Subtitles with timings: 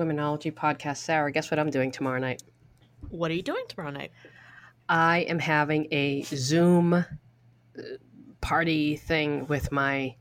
[0.00, 0.96] Womenology podcast.
[0.98, 2.42] Sarah, guess what I'm doing tomorrow night?
[3.10, 4.12] What are you doing tomorrow night?
[4.88, 7.04] I am having a Zoom uh,
[8.40, 10.14] party thing with my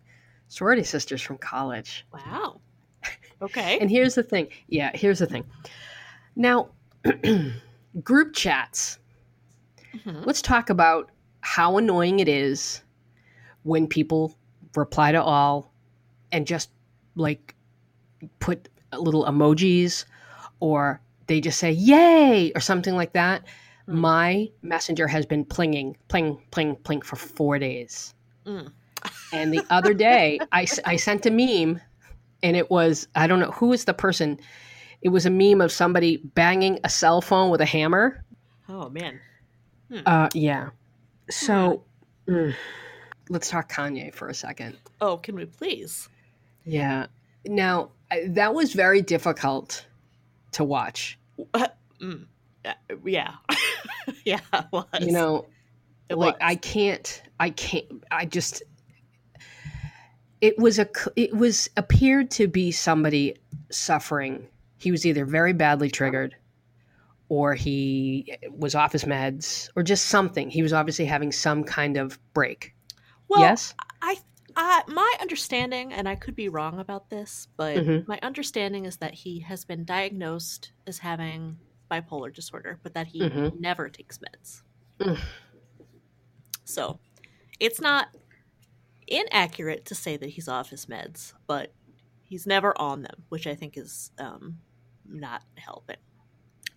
[0.49, 2.05] sorority sisters from college.
[2.13, 2.59] Wow.
[3.41, 3.79] Okay.
[3.79, 4.49] And here's the thing.
[4.67, 5.45] Yeah, here's the thing.
[6.35, 6.69] Now,
[8.03, 8.99] group chats.
[9.95, 10.25] Mhm.
[10.25, 12.83] Let's talk about how annoying it is
[13.63, 14.35] when people
[14.75, 15.71] reply to all
[16.33, 16.69] and just
[17.15, 17.55] like
[18.39, 18.67] put
[18.97, 20.05] little emojis
[20.59, 23.43] or they just say yay or something like that.
[23.87, 23.93] Mm.
[23.93, 28.13] My messenger has been plinging, pling, pling, pling for four days.
[28.45, 28.71] Mm.
[29.31, 31.79] And the other day, I, I sent a meme
[32.43, 34.39] and it was, I don't know, who was the person?
[35.01, 38.23] It was a meme of somebody banging a cell phone with a hammer.
[38.67, 39.19] Oh man.
[40.05, 40.69] Uh, yeah.
[41.29, 41.83] So
[42.27, 42.53] mm,
[43.29, 44.77] let's talk Kanye for a second.
[45.01, 46.09] Oh, can we please?
[46.65, 47.07] Yeah.
[47.45, 47.91] Now,
[48.27, 49.85] that was very difficult
[50.53, 51.17] to watch.
[52.01, 52.25] Mm.
[52.65, 52.73] Uh,
[53.05, 53.33] Yeah.
[54.25, 54.39] yeah.
[54.53, 54.85] It was.
[54.99, 55.45] You know,
[56.09, 56.41] It like was.
[56.41, 58.63] I can't, I can't, I just,
[60.41, 63.35] it was a it was appeared to be somebody
[63.71, 64.47] suffering.
[64.77, 66.35] He was either very badly triggered
[67.27, 70.49] or he was off his meds or just something.
[70.49, 72.73] He was obviously having some kind of break.
[73.27, 73.75] well, yes?
[74.01, 74.17] I,
[74.61, 78.07] I, my understanding, and I could be wrong about this, but Mhm.
[78.07, 81.57] my understanding is that he has been diagnosed as having
[81.89, 83.57] bipolar disorder, but that he Mhm.
[83.59, 84.63] never takes meds.
[84.99, 85.17] Mm.
[86.65, 86.99] So,
[87.59, 88.09] it's not
[89.07, 91.73] inaccurate to say that he's off his meds, but
[92.21, 94.59] he's never on them, which I think is um,
[95.05, 95.97] not helping.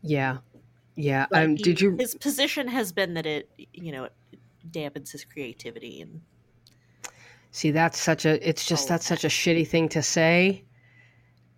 [0.02, 0.38] Yeah.
[0.94, 1.26] Yeah.
[1.32, 4.12] Um, he- did you, His position has been that it, you know, it
[4.70, 6.22] dampens his creativity and
[7.52, 8.46] See, that's such a.
[8.48, 10.64] It's just Oh, that's such a shitty thing to say,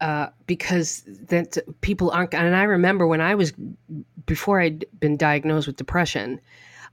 [0.00, 2.34] uh, because that people aren't.
[2.34, 3.52] And I remember when I was
[4.26, 6.40] before I'd been diagnosed with depression,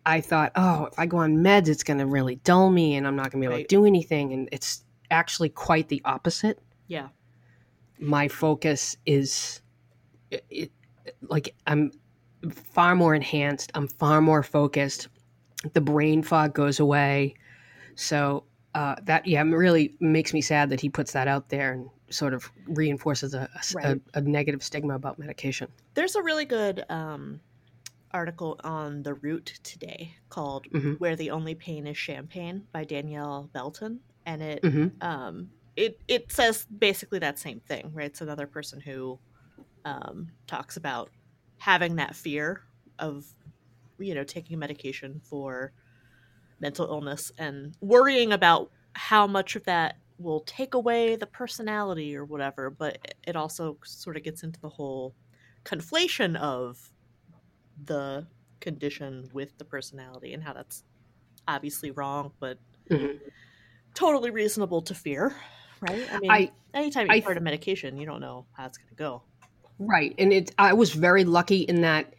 [0.05, 3.07] I thought, oh, if I go on meds, it's going to really dull me, and
[3.07, 3.67] I'm not going to be able Right.
[3.69, 4.33] to do anything.
[4.33, 6.59] And it's actually quite the opposite.
[6.87, 7.07] yeah.
[7.99, 9.61] My focus is,
[10.31, 10.71] it, it,
[11.21, 11.91] like I'm
[12.51, 13.71] far more enhanced.
[13.75, 15.07] I'm far more focused.
[15.73, 17.35] The brain fog goes away.
[17.93, 21.89] So uh, that yeah, really makes me sad that he puts that out there and
[22.09, 24.01] sort of reinforces a, a s- a- Right.
[24.13, 25.67] a negative stigma about medication.
[25.93, 27.41] There's a really good um,
[28.11, 30.99] article on The Root today called Mhm.
[30.99, 36.31] "Where the Only Pain Is Champagne" by Danielle Belton, and it hmm um, it it
[36.31, 38.07] says basically that same thing, right?
[38.07, 39.19] It's another person who
[39.85, 41.11] um, talks about
[41.57, 42.61] having that fear
[42.99, 43.25] of
[43.99, 45.73] you know taking medication for
[46.61, 52.23] mental illness and worrying about how much of that will take away the personality or
[52.25, 55.15] whatever but it also sort of gets into the whole
[55.65, 56.91] conflation of
[57.83, 58.27] the
[58.59, 60.83] condition with the personality and how that's
[61.47, 63.31] obviously wrong but Mhm.
[63.95, 65.35] totally reasonable to fear
[65.81, 68.77] right i mean I anytime you I start a medication you don't know how it's
[68.77, 69.23] going to go
[69.79, 70.53] right, and it.
[70.57, 72.13] I was very lucky in that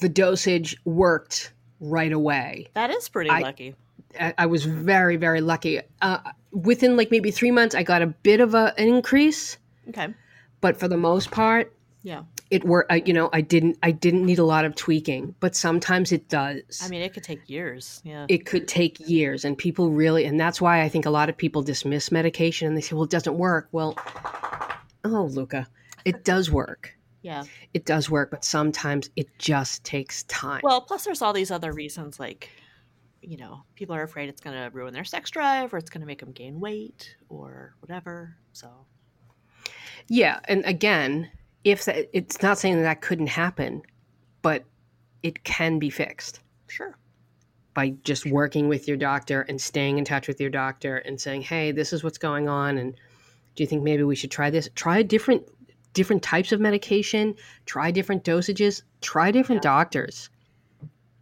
[0.00, 2.68] the dosage worked right away.
[2.74, 3.74] that is pretty I- lucky.
[4.18, 5.80] I, was very very lucky.
[6.02, 6.18] Uh,
[6.50, 9.56] within like maybe three months, I got a bit of a, an increase,
[9.88, 10.08] okay.
[10.60, 12.24] But for the most part, yeah.
[12.50, 13.06] it worked.
[13.06, 16.82] You know, I didn't I didn't need a lot of tweaking, but sometimes it does.
[16.82, 18.02] i mean it could take years.
[18.04, 18.26] Yeah.
[18.28, 19.44] It could take years.
[19.44, 22.76] And people really and that's why i think a lot of people dismiss medication and
[22.76, 23.68] they say well it doesn't work.
[23.72, 23.96] Well
[25.04, 25.66] oh luca
[26.04, 27.44] it does work yeah.
[27.74, 30.60] It does work but sometimes it just takes time.
[30.62, 32.50] Well plus there's all these other reasons like
[33.22, 36.00] you know people are afraid it's going to ruin their sex drive or it's going
[36.00, 38.68] to make them gain weight or whatever so.
[40.08, 41.30] Yeah and again
[41.62, 43.82] if that, it's not saying that that couldn't happen
[44.42, 44.64] but
[45.22, 46.40] it can be fixed.
[46.68, 46.96] Sure.
[47.74, 51.42] By just working with your doctor and staying in touch with your doctor and saying
[51.42, 52.94] hey this is what's going on and
[53.56, 54.70] do you think maybe we should try this?
[54.74, 55.42] Try a different
[55.92, 57.34] different types of medication
[57.66, 59.70] try different dosages try different Yeah.
[59.70, 60.30] doctors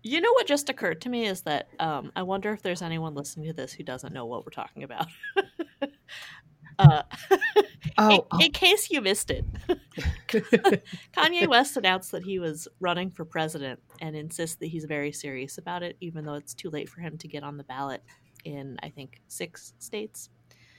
[0.03, 3.15] You know what just occurred to me is that um, I wonder if there's anyone
[3.15, 5.07] listening to this who doesn't know what we're talking about.
[6.79, 7.03] uh,
[7.99, 9.45] oh, in, in case you missed it,
[10.29, 15.59] Kanye West announced that he was running for president and insists that he's very serious
[15.59, 18.03] about it, even though it's too late for him to get on the ballot
[18.45, 20.31] in, I think, six states.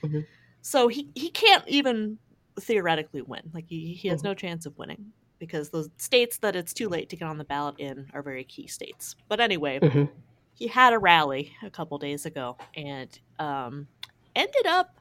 [0.02, 0.26] Mhm.
[0.62, 2.18] So he, he can't even
[2.60, 3.50] theoretically win.
[3.52, 4.24] Like, he, he has Mhm.
[4.24, 7.44] no chance of winning because those states that it's too late to get on the
[7.44, 9.16] ballot in are very key states.
[9.28, 10.10] But anyway, Mhm.
[10.54, 13.88] he had a rally a couple days ago and um,
[14.36, 15.00] ended up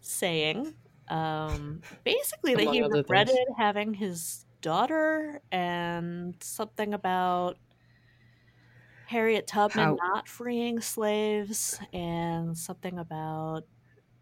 [0.00, 0.74] saying
[1.08, 2.94] Um, basically, that he other things.
[2.94, 7.58] regretted having his daughter and something about
[9.06, 13.66] Harriet Tubman How- not freeing slaves and something about,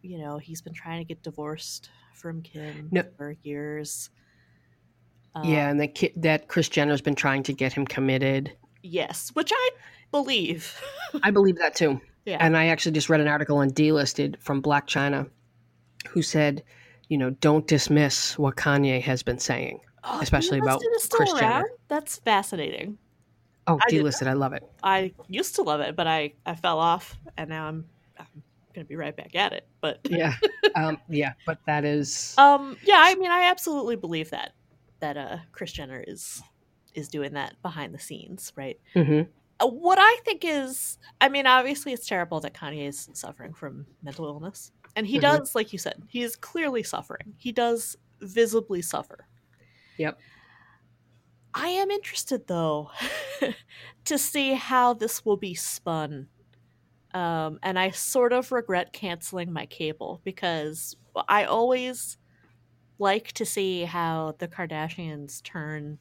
[0.03, 1.91] you know, he's been trying to get divorced
[2.21, 3.03] from Kim No.
[3.17, 4.11] for years.
[5.35, 8.53] Um, yeah, and that ki- that Kris Jenner's been trying to get him committed.
[8.83, 9.71] Yes, which I
[10.11, 10.81] believe.
[11.23, 12.01] I believe that too.
[12.25, 12.39] yeah.
[12.41, 15.29] And I actually just read an article on Dlisted from Blac Chyna
[16.09, 16.63] who said,
[17.09, 19.81] you know, don't dismiss what Kanye has been saying.
[20.03, 21.71] Oh, especially about Dlisted is still Kris Jenner.
[21.89, 22.99] That's fascinating.
[23.67, 24.65] Oh, I Dlisted, I love it.
[24.83, 27.85] I used to love it, but I, I fell off, and now I'm
[28.19, 28.43] I'm
[28.75, 29.67] gonna be right back at it.
[29.81, 30.35] But Yeah.
[30.75, 34.53] um, yeah, but that is um, yeah, I mean, I absolutely believe that
[35.01, 36.43] that uh, Kris Jenner is
[36.95, 38.79] is doing that behind the scenes, right?
[38.95, 39.29] Mhm.
[39.61, 43.87] Uh, what I think is, I mean, obviously it's terrible that Kanye is suffering from
[44.03, 45.23] mental illness, and he Mhm.
[45.23, 47.35] does, like you said, he is clearly suffering.
[47.39, 49.27] He does visibly suffer.
[49.99, 50.19] Yep.
[51.55, 52.91] I am interested though
[54.05, 56.29] to see how this will be spun.
[57.13, 60.97] Um, and I sort of regret canceling my cable because
[61.29, 62.19] I always
[62.99, 65.99] like to see how the Kardashians turn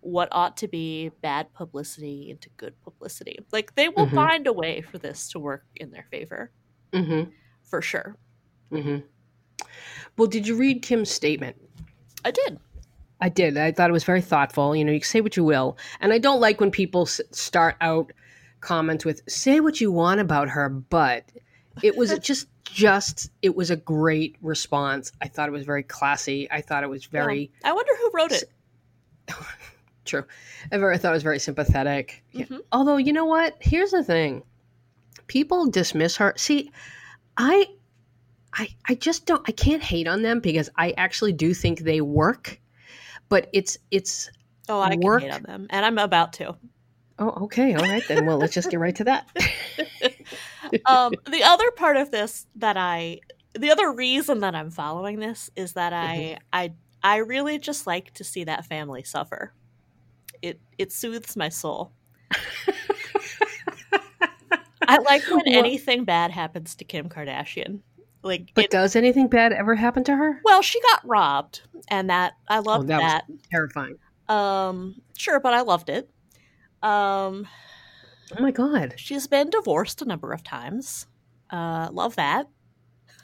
[0.00, 3.38] what ought to be bad publicity into good publicity.
[3.52, 4.14] Like they will Mhm.
[4.14, 6.50] find a way for this to work in their favor,
[6.92, 7.30] Mhm.
[7.62, 8.16] for sure.
[8.72, 9.04] Mhm.
[10.16, 11.56] Well, did you read Kim's statement?
[12.24, 12.58] I did.
[13.20, 13.56] I did.
[13.56, 14.74] I thought it was very thoughtful.
[14.74, 17.20] You know, you can say what you will, and I don't like when people s-
[17.30, 18.12] start out
[18.62, 21.24] comments with "say what you want about her," but
[21.82, 25.12] it was just just it was a great response.
[25.20, 26.50] I thought it was very classy.
[26.50, 28.44] I thought it was very I wonder who wrote it.
[30.06, 30.24] true.
[30.72, 32.24] I thought it was very sympathetic.
[32.32, 32.46] Yeah.
[32.46, 32.60] Mhm.
[32.72, 33.56] Although you know what?
[33.60, 34.42] Here's the thing:
[35.26, 36.32] people dismiss her.
[36.36, 36.72] See,
[37.36, 37.66] I,
[38.54, 39.42] I, I just don't.
[39.48, 42.58] I can't hate on them because I actually do think they work.
[43.28, 44.30] But it's it's
[44.68, 46.54] Oh, I Work- can hate on them, and I'm about to.
[47.22, 47.74] Oh, okay.
[47.74, 48.26] All right then.
[48.26, 49.28] Well, let's just get right to that.
[50.86, 53.20] um, the other part of this that I,
[53.54, 56.72] the other reason that I'm following this is that I, I,
[57.02, 59.52] I really just like to see that family suffer.
[60.40, 61.92] It it soothes my soul.
[64.88, 67.80] I like when Well- anything bad happens to Kim Kardashian.
[68.24, 70.40] Like, But it- does anything bad ever happen to her?
[70.44, 73.24] well, she got robbed, and that I loved Oh, that that.
[73.28, 73.96] was terrifying.
[74.28, 76.08] Um, sure, but I loved it.
[76.82, 77.46] Um,
[78.36, 78.94] Oh my god.
[78.96, 81.06] She's been divorced a number of times.
[81.50, 82.48] Uh, love that.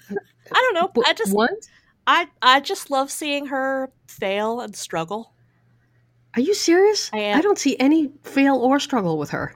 [0.10, 0.14] I
[0.52, 1.02] don't know.
[1.04, 1.50] I just what?
[2.06, 5.34] I I just love seeing her fail and struggle.
[6.34, 7.10] Are you serious?
[7.12, 7.38] I am.
[7.38, 9.54] I don't see any fail or struggle with her.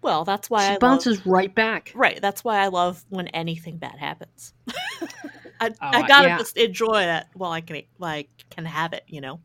[0.00, 1.92] Well, that's why she I love, bounces right back.
[1.94, 2.20] right.
[2.22, 4.54] That's why I love when anything bad happens.
[5.60, 6.38] I, Oh, I gotta yeah.
[6.38, 9.02] just enjoy that while I can like can have it.
[9.08, 9.40] You know,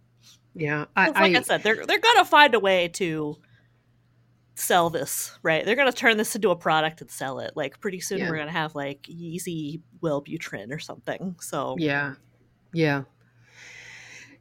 [0.53, 3.35] Yeah, I, 'Cause like I, I, said, they're they're gonna find a way to
[4.55, 5.37] sell this.
[5.43, 5.65] Right?
[5.65, 7.51] They're gonna turn this into a product and sell it.
[7.55, 8.29] Like pretty soon, Yeah.
[8.29, 11.35] we're gonna have like Yeezy Wellbutrin or something.
[11.39, 12.15] So yeah,
[12.73, 13.03] yeah,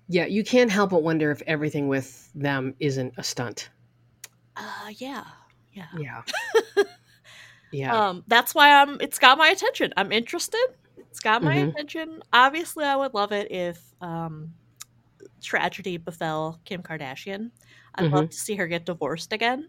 [0.09, 0.27] yeah.
[0.27, 3.71] You can't help but wonder if everything with them isn't a stunt.
[4.57, 5.25] Uh, yeah,
[5.73, 5.87] yeah.
[5.99, 6.23] Yeah,
[7.73, 8.09] yeah.
[8.09, 9.01] Um, that's why I'm.
[9.01, 9.93] It's got my attention.
[9.97, 10.65] I'm interested.
[10.99, 11.71] It's got my Mhm.
[11.71, 12.23] attention.
[12.33, 14.53] Obviously, I would love it if um,
[15.41, 17.51] tragedy befell Kim Kardashian.
[17.95, 18.15] I'd Mm-hmm.
[18.15, 19.69] love to see her get divorced again.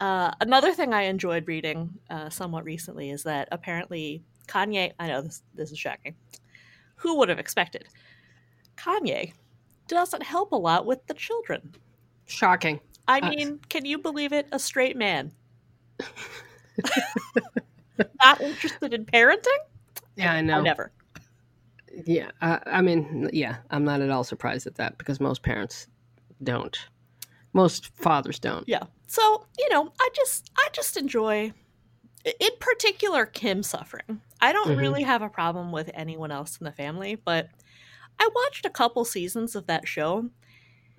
[0.00, 4.92] Uh, another thing I enjoyed reading uh, somewhat recently is that apparently Kanye.
[4.98, 5.42] I know this.
[5.54, 6.14] This is shocking.
[6.96, 7.88] Who would have expected?
[8.76, 9.32] Kanye
[9.88, 11.74] doesn't help a lot with the children.
[12.26, 12.80] Shocking.
[13.08, 14.46] I mean, can you believe it?
[14.52, 15.32] A straight man.
[18.22, 19.58] Not interested in parenting?
[20.16, 20.60] Yeah, I know.
[20.60, 20.92] never.
[22.04, 25.88] Yeah, uh, I mean, yeah, I'm not at all surprised at that because most parents
[26.42, 26.78] don't.
[27.58, 28.66] Most fathers don't.
[28.66, 28.84] Yeah.
[29.06, 31.52] So, you know, I just I just enjoy
[32.24, 34.22] in particular Kim suffering.
[34.40, 34.76] I don't Mhm.
[34.76, 37.50] really have a problem with anyone else in the family, but
[38.20, 40.30] I watched a couple seasons of that show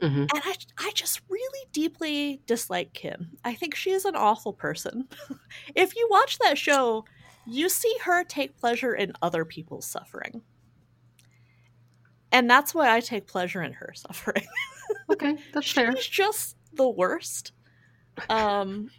[0.02, 3.38] hmm and I I just really deeply dislike Kim.
[3.44, 5.08] I think she is an awful person.
[5.76, 7.08] if you watch that show,
[7.46, 10.44] you see her take pleasure in other people's suffering.
[12.32, 14.46] And that's why I take pleasure in her suffering.
[15.12, 15.96] Okay, that's fair.
[15.96, 17.52] She's just the worst.
[18.30, 18.90] Um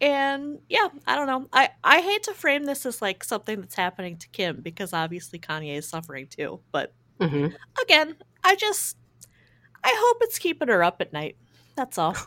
[0.00, 1.48] and yeah, I don't know.
[1.52, 5.38] I I hate to frame this as like something that's happening to Kim because obviously
[5.38, 7.46] Kanye is suffering too, but hmm
[7.82, 8.96] again, I just
[9.84, 11.36] I hope it's keeping her up at night.
[11.76, 12.16] That's all.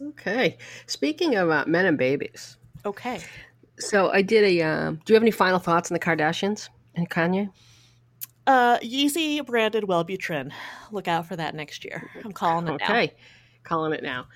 [0.00, 0.58] Okay.
[0.86, 2.56] Speaking of uh, men and babies,
[2.86, 3.20] Okay.
[3.80, 4.62] so I did a.
[4.62, 7.50] Uh, do you have any final thoughts on the Kardashians and Kanye?
[8.48, 10.50] Uh, Yeezy branded Wellbutrin.
[10.90, 12.10] Look out for that next year.
[12.24, 12.84] I'm calling it now.
[12.86, 13.14] Okay,
[13.62, 14.26] calling it now.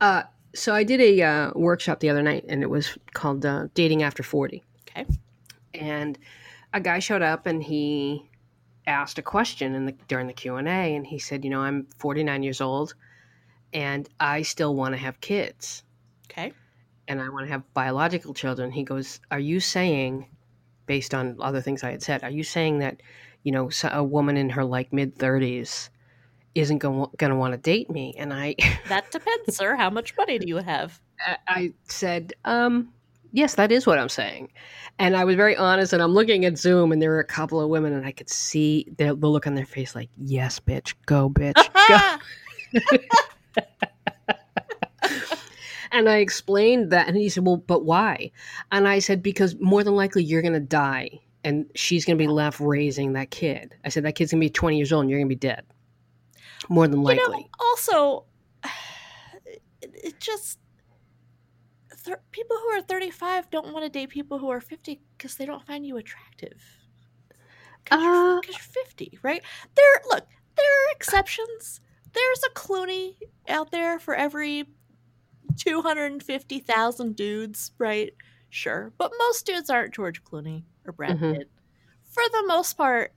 [0.00, 0.22] Uh,
[0.54, 4.02] so I did a uh, workshop the other night, and it was called uh, "Dating
[4.02, 4.64] After 40.
[4.88, 5.04] Okay.
[5.74, 6.18] And
[6.72, 8.26] a guy showed up, and he
[8.86, 11.60] asked a question in the during the Q and A, and he said, "You know,
[11.60, 12.94] I'm 49 years old,
[13.74, 15.82] and I still want to have kids,
[16.30, 16.54] Okay.
[17.06, 20.26] and I want to have biological children." He goes, "Are you saying,
[20.86, 23.02] based on other things I had said, are you saying that,
[23.42, 25.90] you know, a woman in her like mid 30s?"
[26.54, 28.56] Isn't going to want to date me, and I
[28.88, 29.76] That depends, sir.
[29.76, 31.00] How much money do you have?
[31.24, 32.92] I- I said, um,
[33.32, 34.50] yes, that is what I'm saying.
[34.98, 37.60] And I was very honest, and I'm looking at Zoom, and there were a couple
[37.60, 40.94] of women, and I could see the, the look on their face like, yes, bitch,
[41.06, 41.54] go, bitch,
[41.88, 41.98] go.
[45.92, 48.32] and I explained that, and he said, well, but why?
[48.72, 52.22] And I said, because more than likely you're going to die, and she's going to
[52.22, 53.74] be left raising that kid.
[53.84, 55.38] I said, that kid's going to be 20 years old, and you're going to be
[55.38, 55.64] dead.
[56.68, 57.24] More than You likely.
[57.42, 58.24] know, also,
[59.46, 60.58] it, it just
[61.94, 65.46] thir- people who are 35 don't want to date people who are 50 because they
[65.46, 66.60] don't find you attractive.
[67.84, 69.42] Because you're, Uh, 'cause you're 50, right?
[69.76, 70.26] There, look,
[70.56, 71.80] there are exceptions.
[72.12, 73.14] There's a Clooney
[73.48, 74.64] out there for every
[75.56, 78.12] 250,000 dudes, right?
[78.50, 78.92] Sure.
[78.98, 81.32] But most dudes aren't George Clooney or Brad Mhm.
[81.32, 81.50] Pitt.
[82.10, 83.12] For the most part,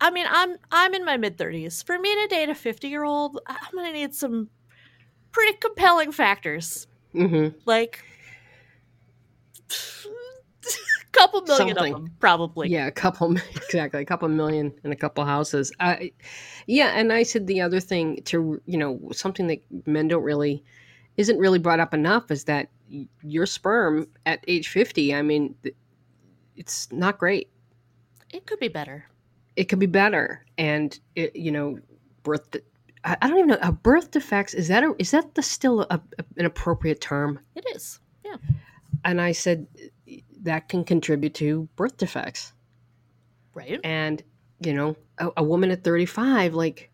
[0.00, 1.82] I mean, I'm I'm in my mid 30s.
[1.82, 4.50] For me to date a 50 year old, I'm gonna need some
[5.32, 8.04] pretty compelling factors, hmm like
[9.70, 9.74] a
[11.12, 11.94] couple million Something.
[11.94, 12.68] of them, probably.
[12.68, 15.72] Yeah, a couple exactly, a couple million and a couple houses.
[15.80, 16.12] I,
[16.66, 20.62] yeah, and I said the other thing to you know something that men don't really
[21.16, 22.68] isn't really brought up enough is that
[23.22, 25.14] your sperm at age fifty.
[25.14, 25.54] I mean,
[26.56, 27.48] it's not great.
[28.32, 29.04] It could be better.
[29.56, 31.78] It could be better, and it, you know,
[32.22, 32.50] birth.
[32.50, 32.60] de-
[33.04, 33.58] I I don't even know.
[33.62, 37.38] A birth defects is that a, is that the still a, a- an appropriate term?
[37.54, 37.98] It is.
[38.24, 38.36] Yeah.
[39.04, 39.66] And I said
[40.42, 42.52] that can contribute to birth defects.
[43.54, 43.78] Right?
[43.84, 44.22] and
[44.60, 46.90] you know a, a woman at 35 like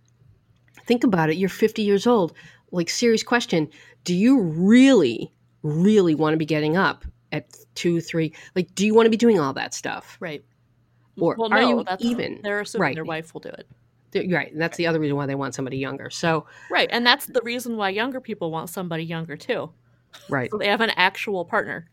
[0.86, 2.32] think about it you're 50 years old
[2.72, 3.68] like serious question
[4.02, 8.94] do you really really want to be getting up at two three like do you
[8.94, 10.42] want to be doing all that stuff Right.
[11.20, 12.40] Or well, are no, you even?
[12.42, 12.94] They're assuming Right.
[12.94, 13.66] their wife will do it.
[14.14, 16.88] Right and that's the other reason why they want somebody younger so Right.
[16.90, 19.70] And that's the reason why younger people want somebody younger too.
[20.28, 21.88] right So they have an actual partner.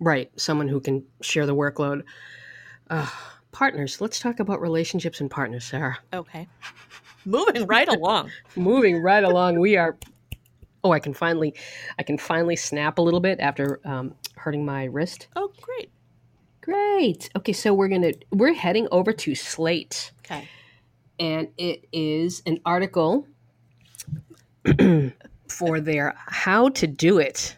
[0.00, 2.02] right someone who can share the workload
[2.90, 3.08] uh,
[3.52, 6.46] partners let's talk about relationships and partners sarah Okay.
[7.24, 8.30] Moving right along.
[8.56, 9.96] moving right along we are
[10.84, 11.54] oh i can finally
[11.98, 15.90] i can finally snap a little bit after um, hurting my wrist Oh, great.
[16.60, 20.48] great okay so we're gonna we're heading over to slate Okay.
[21.18, 23.26] and it is an article
[25.48, 27.56] for their how to do it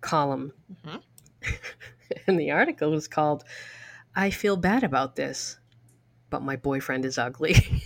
[0.00, 0.52] column
[0.86, 1.02] Mhm.
[2.26, 3.44] and the article is called
[4.16, 5.58] i feel bad about this
[6.30, 7.54] but my boyfriend is ugly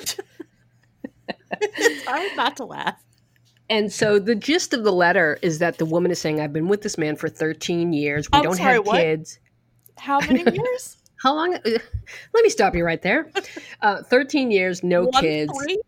[1.80, 3.02] It's hard not to laugh.
[3.70, 6.68] And so the gist of the letter is that the woman is saying, I've been
[6.68, 8.28] with this man for 13 years.
[8.32, 9.00] We I'm don't sorry, have what?
[9.00, 9.38] kids.
[9.98, 10.96] How many years?
[11.22, 11.52] How long?
[11.64, 13.30] Let me stop you right there.
[13.82, 15.52] Uh, 13 years, no One, kids.
[15.62, 15.80] three?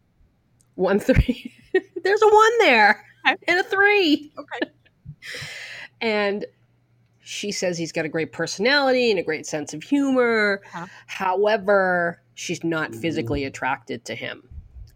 [0.74, 1.54] One, three.
[2.02, 4.32] There's a one there and a three.
[4.38, 4.72] Okay.
[6.00, 6.44] And
[7.20, 10.62] she says he's got a great personality and a great sense of humor.
[10.72, 10.86] Huh.
[11.06, 14.48] However, she's not physically attracted to him.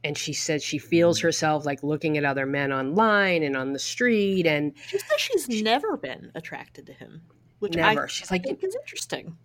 [0.05, 3.79] And she says she feels herself like looking at other men online and on the
[3.79, 7.23] street and She says she's never been attracted to him,
[7.61, 8.05] which never.
[8.05, 9.37] I she's like, think is interesting.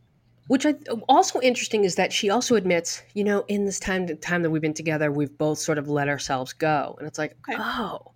[0.48, 0.76] which I
[1.08, 4.62] also interesting is that she also admits, you know, in this time time that we've
[4.62, 7.58] been together, we've both sort of let ourselves go, and it's like, Okay.
[7.62, 8.12] oh,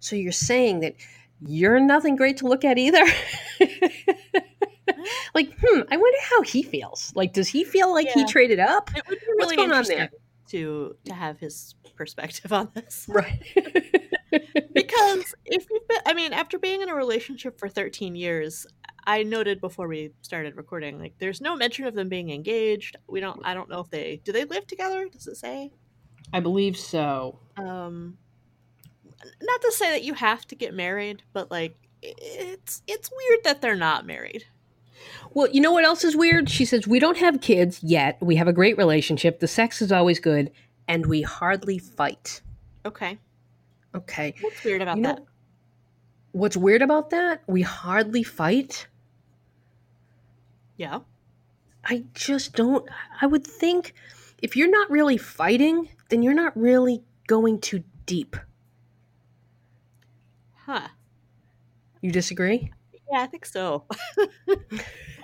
[0.00, 0.94] so you're saying that
[1.46, 3.04] you're nothing great to look at either.
[5.34, 7.12] like, hmm, I wonder how he feels.
[7.14, 8.90] Like, does he feel like he traded up?
[8.96, 10.10] It would be What's going on there?
[10.52, 13.06] To to have his perspective on this.
[13.08, 13.42] Right.
[14.72, 18.66] because if you've been i mean after being in a relationship for 13 years
[19.06, 23.20] i noted before we started recording like there's no mention of them being engaged we
[23.20, 25.70] don't i don't know if they do they live together does it say
[26.32, 27.38] I believe so.
[27.58, 28.16] um
[29.42, 33.60] not to say that you have to get married but like it's it's weird that
[33.60, 34.44] they're not married
[35.34, 36.48] Well, you know what else is weird?
[36.50, 38.18] She says, We don't have kids yet.
[38.20, 39.40] We have a great relationship.
[39.40, 40.50] The sex is always good,
[40.88, 42.42] and we hardly fight.
[42.86, 43.18] okay
[43.94, 44.34] Okay.
[44.40, 45.24] what's weird about You know, that
[46.32, 47.42] What's weird about that?
[47.46, 48.86] We hardly fight.
[50.76, 51.00] yeah
[51.84, 52.88] I just don't.
[53.20, 53.92] I would think
[54.40, 58.36] if you're not really fighting, then you're not really going too deep.
[60.64, 60.88] Huh.
[62.00, 62.72] You disagree?
[63.12, 63.84] Yeah, I think so.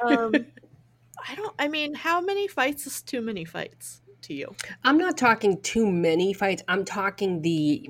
[0.05, 0.35] um,
[1.29, 1.55] I don't.
[1.59, 4.55] I mean, how many fights is too many fights to you?
[4.85, 6.63] I'm not talking too many fights.
[6.69, 7.89] I'm talking the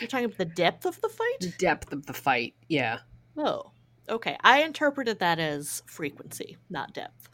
[0.00, 1.36] You're talking about the depth of the fight.
[1.40, 2.54] The depth of the fight.
[2.68, 2.98] Yeah.
[3.38, 3.70] Oh,
[4.08, 4.36] okay.
[4.42, 7.28] I interpreted that as frequency, not depth.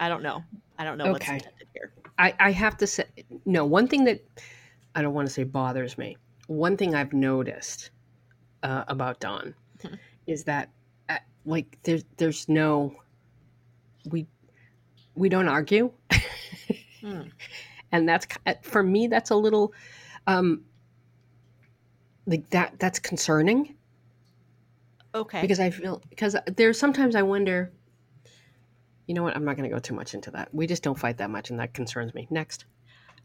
[0.00, 0.42] I don't know.
[0.76, 1.92] I don't know what's intended here.
[2.18, 3.04] I, I have to say,
[3.46, 4.20] no, one thing that
[4.96, 6.16] I don't want to say bothers me,
[6.48, 7.90] one thing I've noticed
[8.64, 9.98] uh, about Dawn Mhm.
[10.26, 10.70] Is that,
[11.08, 12.94] uh, like, there's, there's no,
[14.10, 14.26] we,
[15.14, 15.90] we don't argue.
[17.00, 17.22] Hmm.
[17.90, 18.26] and that's,
[18.62, 19.72] for me, that's a little,
[20.28, 20.62] um,
[22.26, 23.74] like that, that's concerning
[25.14, 25.40] Okay.
[25.42, 27.72] because I feel, because there's sometimes I wonder,
[29.06, 29.36] you know what?
[29.36, 30.54] I'm not going to go too much into that.
[30.54, 32.26] We just don't fight that much, and that concerns me.
[32.30, 32.64] Next.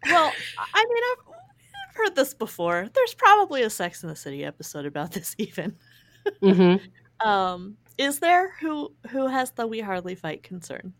[0.05, 0.31] well,
[0.73, 2.89] I mean, I've heard this before.
[2.93, 5.75] There's probably a Sex in the City episode about this, even.
[6.41, 6.85] Mm-hmm.
[7.19, 10.93] Um, is there who who has the we hardly fight concern?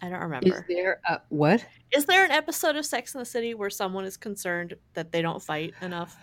[0.00, 0.48] I don't remember.
[0.48, 1.62] Is there a what?
[1.92, 5.20] Is there an episode of Sex in the City where someone is concerned that they
[5.20, 6.16] don't fight enough?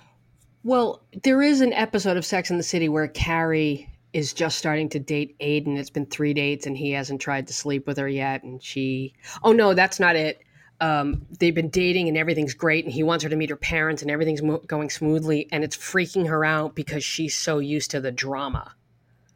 [0.64, 4.90] Well, there is an episode of Sex in the City where Carrie is just starting
[4.90, 5.78] to date Aidan.
[5.78, 8.44] It's been three dates and he hasn't tried to sleep with her yet.
[8.44, 10.42] And she, oh no, that's not it.
[10.80, 12.86] Um, they've been dating and everything's great.
[12.86, 15.48] And he wants her to meet her parents and everything's mo- going smoothly.
[15.52, 18.76] And it's freaking her out because she's so used to the drama.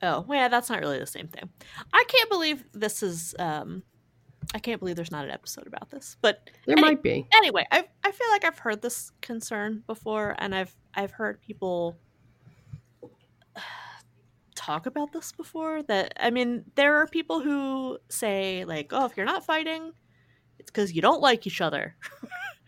[0.04, 1.50] Oh, well, yeah, that's not really the same thing.
[1.94, 3.34] I can't believe this is.
[3.40, 3.84] Um,
[4.54, 6.18] I can't believe there's not an episode about this.
[6.22, 7.28] But There Any- might be.
[7.34, 11.98] anyway, I I feel like I've heard this concern before, and I've I've heard people
[14.56, 15.84] talk about this before.
[15.84, 19.94] That I mean, there are people who say like, "Oh, if you're not fighting,
[20.62, 21.98] it's because you don't like each other."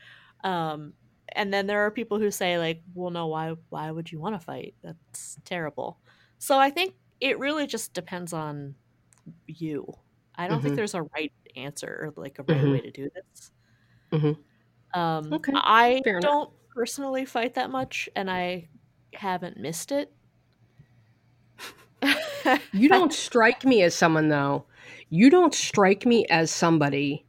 [0.44, 0.94] um,
[1.36, 4.36] and then there are people who say like, "Well, no, why why would you want
[4.36, 4.76] to fight?
[4.84, 6.02] That's terrible."
[6.40, 8.76] So I think it really just depends on
[9.48, 9.88] you.
[10.36, 10.78] I don't think Mhm.
[10.78, 12.70] there's a right answer or like a right Mhm.
[12.70, 13.52] way to do this.
[14.12, 14.44] Mhm.
[14.94, 18.70] Um, Okay, I fair don't personally fight that much, and I
[19.14, 20.16] haven't missed it.
[22.72, 24.66] You don't strike me as someone though.
[25.10, 27.26] You don't strike me as somebody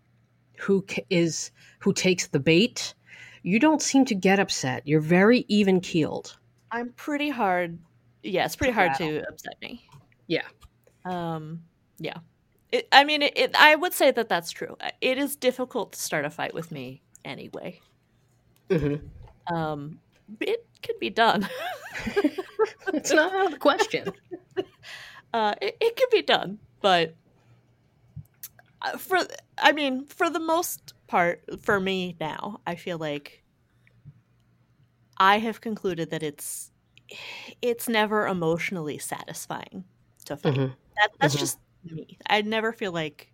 [0.58, 2.94] who is who takes the bait.
[3.42, 4.86] You don't seem to get upset.
[4.86, 6.36] You're very even keeled.
[6.70, 7.78] I'm pretty hard.
[8.22, 9.86] Yeah, it's pretty hard to upset me.
[10.26, 10.46] Yeah.
[11.04, 11.62] Um.
[11.98, 12.18] Yeah.
[12.72, 13.54] It, I mean, it, it.
[13.54, 14.76] I would say that that's true.
[15.00, 17.80] It is difficult to start a fight with me anyway.
[18.70, 18.94] hmm
[19.52, 20.00] Um.
[20.40, 21.46] It can be done.
[22.92, 24.12] It's not out of the question.
[25.34, 27.14] uh, it, it can be done, but
[28.98, 29.18] for
[29.58, 33.44] I mean, for the most part, for me now, I feel like
[35.18, 36.72] I have concluded that it's
[37.62, 39.84] it's never emotionally satisfying
[40.26, 40.54] to fight.
[40.58, 40.76] Mhm.
[40.96, 41.40] That, that's Mhm.
[41.40, 42.18] just me.
[42.26, 43.32] I never feel like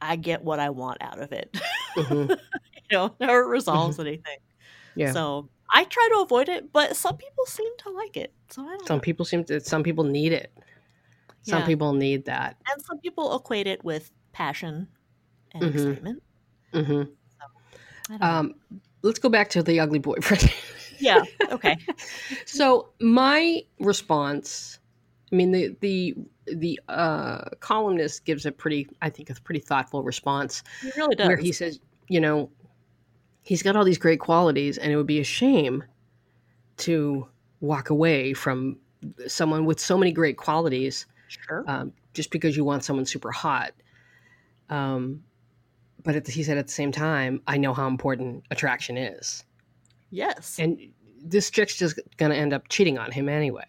[0.00, 1.56] I get what I want out of it.
[1.96, 2.30] Mhm.
[2.90, 4.38] you know, never resolves anything.
[4.94, 5.12] Yeah.
[5.12, 8.34] So I try to avoid it, but some people seem to like it.
[8.50, 9.00] So I don't Some know.
[9.00, 9.60] people seem to.
[9.60, 10.52] Some people need it.
[11.42, 11.66] Some Yeah.
[11.66, 12.56] people need that.
[12.72, 14.88] and some people equate it with passion
[15.52, 15.90] and Mhm.
[15.90, 16.22] excitement.
[16.74, 17.02] hmm
[18.10, 18.38] I.
[18.38, 18.54] Um,
[19.02, 20.52] let's go back to the ugly boyfriend.
[20.98, 21.22] yeah.
[21.50, 21.76] Okay.
[22.46, 24.78] so my response,
[25.32, 26.14] I mean, the the
[26.46, 31.26] the uh, columnist gives a pretty, I think, a pretty thoughtful response He really does.
[31.28, 32.50] where he says, you know,
[33.42, 35.84] he's got all these great qualities, and it would be a shame
[36.78, 37.28] to
[37.60, 38.78] walk away from
[39.26, 41.64] someone with so many great qualities sure.
[41.66, 43.72] um, just because you want someone super hot.
[44.70, 45.22] Um,
[46.02, 49.44] but at the, he said at the same time, I know how important attraction is,
[50.10, 50.58] yes.
[50.58, 50.78] and
[51.22, 53.66] this chick's just going to end up cheating on him anyway.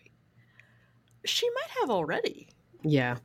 [1.26, 2.50] she might have already.
[2.84, 3.18] Yeah,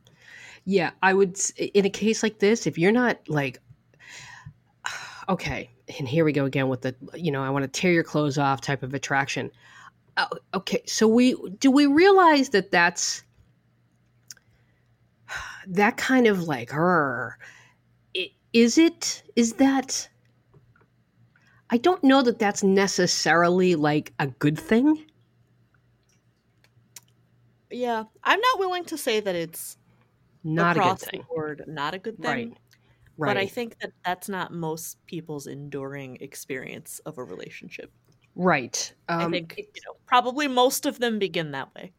[0.65, 0.91] yeah.
[1.01, 3.59] I would in a case like this, if you're not like,
[5.29, 5.69] okay,
[5.99, 8.37] and here we go again with the, you know, I want to tear your clothes
[8.37, 9.51] off type of attraction.
[10.17, 13.23] Oh, okay, so we do we realize that that's
[15.67, 17.37] that kind of like her.
[18.53, 19.23] Is it?
[19.35, 20.07] Is that?
[21.69, 25.05] I don't know that that's necessarily like a good thing.
[27.71, 28.03] Yeah.
[28.23, 29.77] I'm not willing to say that it's
[30.43, 31.23] Not a good thing.
[31.29, 32.49] board not a good thing.
[32.49, 32.57] Right.
[33.17, 33.29] Right.
[33.29, 37.91] But I think that that's not most people's enduring experience of a relationship.
[38.35, 38.93] right.
[39.09, 41.93] I Um, think you know probably most of them begin that way.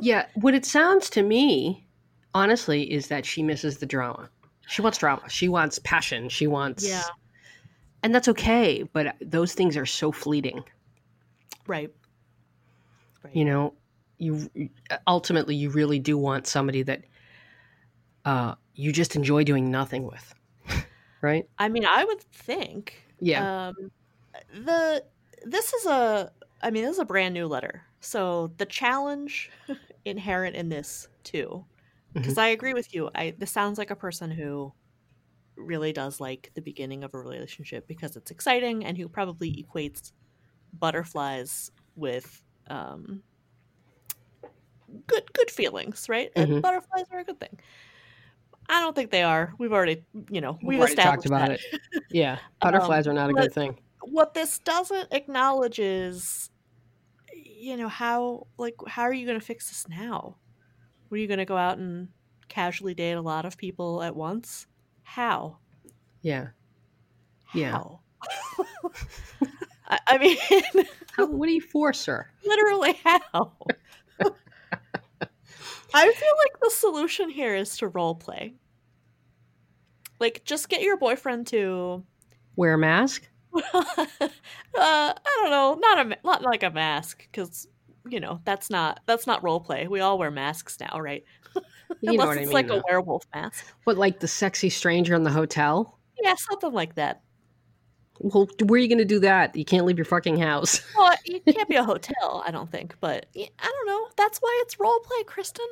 [0.00, 1.86] yeah what it sounds to me
[2.34, 4.28] honestly is that she misses the drama.
[4.66, 5.28] She wants drama.
[5.28, 6.28] She wants passion.
[6.28, 7.02] She wants Yeah.
[8.02, 10.64] And that's okay, but those things are so fleeting.
[11.66, 11.92] Right.
[13.22, 13.36] Right.
[13.36, 13.74] You know,
[14.18, 14.50] you
[15.06, 17.04] ultimately you really do want somebody that
[18.24, 20.34] uh you just enjoy doing nothing with.
[21.20, 21.48] right?
[21.58, 23.02] I mean, I would think.
[23.20, 23.68] Yeah.
[23.68, 23.90] Um,
[24.52, 25.04] the
[25.44, 26.32] this is a.
[26.62, 29.50] I mean, this is a brand new letter, so the challenge
[30.04, 31.64] inherent in this too,
[32.14, 33.10] because I agree with you.
[33.14, 34.72] I this sounds like a person who
[35.56, 40.12] really does like the beginning of a relationship because it's exciting, and who probably equates
[40.72, 43.22] butterflies with um,
[45.06, 46.34] good good feelings, right?
[46.34, 46.42] Mhm.
[46.42, 47.58] And butterflies are a good thing.
[48.68, 49.52] I don't think they are.
[49.58, 51.60] We've already, you know, we've, already established talked about that.
[51.92, 52.04] it.
[52.10, 52.38] Yeah.
[52.60, 53.76] Butterflies are not a good thing.
[54.02, 56.50] What this doesn't acknowledge is,
[57.34, 60.36] you know, how like how are you going to fix this now?
[61.10, 62.08] Were you going to go out and
[62.48, 64.66] casually date a lot of people at once?
[65.02, 65.58] How?
[66.22, 66.48] Yeah.
[67.52, 67.72] Yeah.
[67.72, 68.00] How?
[69.88, 70.36] I, I mean,
[71.12, 72.30] How, what do you force her?
[72.44, 73.52] literally how?
[75.92, 78.54] I feel like the solution here is to role play.
[80.20, 82.04] Like, just get your boyfriend to
[82.54, 83.28] Wear a mask?
[83.54, 83.60] uh,
[84.74, 87.66] I don't know, not a not like a mask because
[88.10, 89.86] you know that's not that's not role play.
[89.88, 91.24] We all wear masks now, right?
[92.02, 92.54] You Unless know what I it's mean.
[92.54, 92.78] like though.
[92.78, 93.66] a werewolf mask.
[93.82, 95.98] What, like the sexy stranger in the hotel?
[96.22, 97.20] Yeah, something like that.
[98.20, 99.56] Well, where are you going to do that?
[99.56, 100.82] You can't leave your fucking house.
[100.96, 102.94] Well, it can't be a hotel, I don't think.
[103.00, 104.06] But I don't know.
[104.16, 105.66] That's why it's role play, Kristen.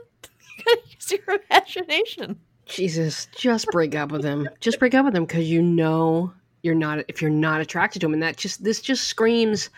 [0.58, 2.40] You gotta use your imagination.
[2.66, 4.48] Jesus, just break up with him.
[4.58, 7.04] Just break up with him because you know you're not.
[7.06, 9.70] If you're not attracted to him, and that just this just screams,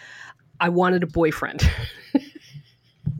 [0.60, 1.68] I wanted a boyfriend.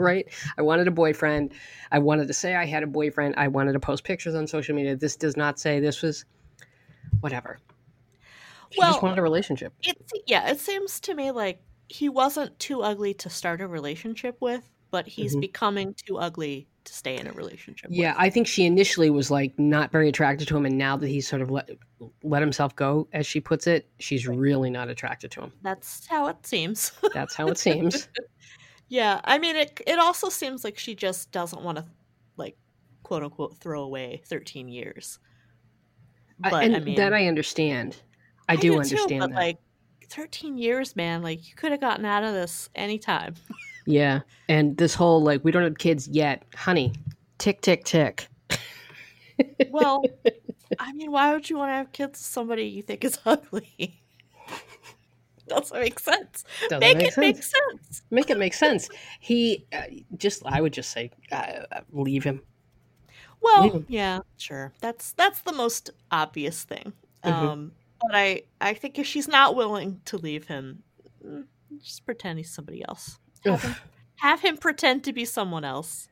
[0.01, 0.27] Right?
[0.59, 1.53] I wanted a boyfriend.
[1.93, 3.35] I wanted to say I had a boyfriend.
[3.37, 4.97] I wanted to post pictures on social media.
[4.97, 6.25] This does not say this was
[7.21, 7.59] whatever.
[8.71, 9.73] She just wanted a relationship.
[9.83, 14.37] It yeah, it seems to me like he wasn't too ugly to start a relationship
[14.41, 15.41] with, but he's Mhm.
[15.41, 17.91] becoming too ugly to stay in a relationship.
[17.93, 18.21] Yeah, with.
[18.21, 21.27] I think she initially was like not very attracted to him, and now that he's
[21.27, 21.69] sort of let
[22.23, 25.53] let himself go, as she puts it, she's really not attracted to him.
[25.63, 26.93] that's how it seems.
[27.13, 28.09] That's how it seems.
[28.91, 31.87] yeah, I mean, it it also seems like she just doesn't want to,
[32.37, 32.57] like,
[33.05, 35.19] quote unquote, throw away thirteen years.
[36.45, 37.97] I- But and I mean, that I understand.
[38.49, 39.37] I, do, too, understand but that.
[39.37, 39.59] like,
[40.09, 43.37] thirteen years, man, like you could have gotten out of this anytime.
[43.87, 46.93] yeah, and this whole like we don't have kids yet, honey.
[47.39, 48.27] Tick tick tick.
[49.71, 50.03] Well,
[50.79, 54.03] I mean, why would you want to have kids with somebody you think is ugly?
[55.57, 56.45] Doesn't make sense.
[56.69, 57.27] Doesn't make, make it sense.
[57.27, 58.03] make sense.
[58.11, 58.89] Make it make sense.
[59.19, 59.83] He uh,
[60.17, 62.43] just I would just say uh, uh, leave him.
[63.43, 64.73] Well, Leave yeah, sure.
[64.81, 66.93] That's that's the most obvious thing.
[67.25, 67.33] Mhm.
[67.33, 70.83] Um, but I I think if she's not willing to leave him,
[71.25, 71.45] mm,
[71.83, 73.19] just pretend he's somebody else.
[73.45, 73.75] Have him,
[74.17, 76.09] have him pretend to be someone else.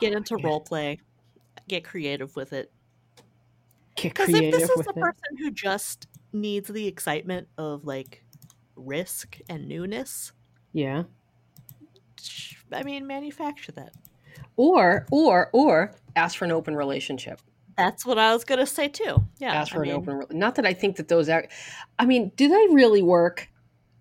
[0.00, 1.00] Get into role play.
[1.68, 2.70] Get creative with it.
[3.96, 5.02] Get Because if this is with the it.
[5.02, 8.24] person who just needs the excitement of like
[8.76, 10.32] risk and newness,
[10.72, 11.04] Yeah.
[12.72, 13.92] I mean, manufacture that.
[14.56, 17.40] Or or or ask for an open relationship.
[17.76, 19.22] That's what I was gonna say too.
[19.38, 20.16] Yeah, ask for I an mean, open.
[20.16, 21.46] re- Not that I think that those are.
[21.98, 23.48] I mean, do they really work?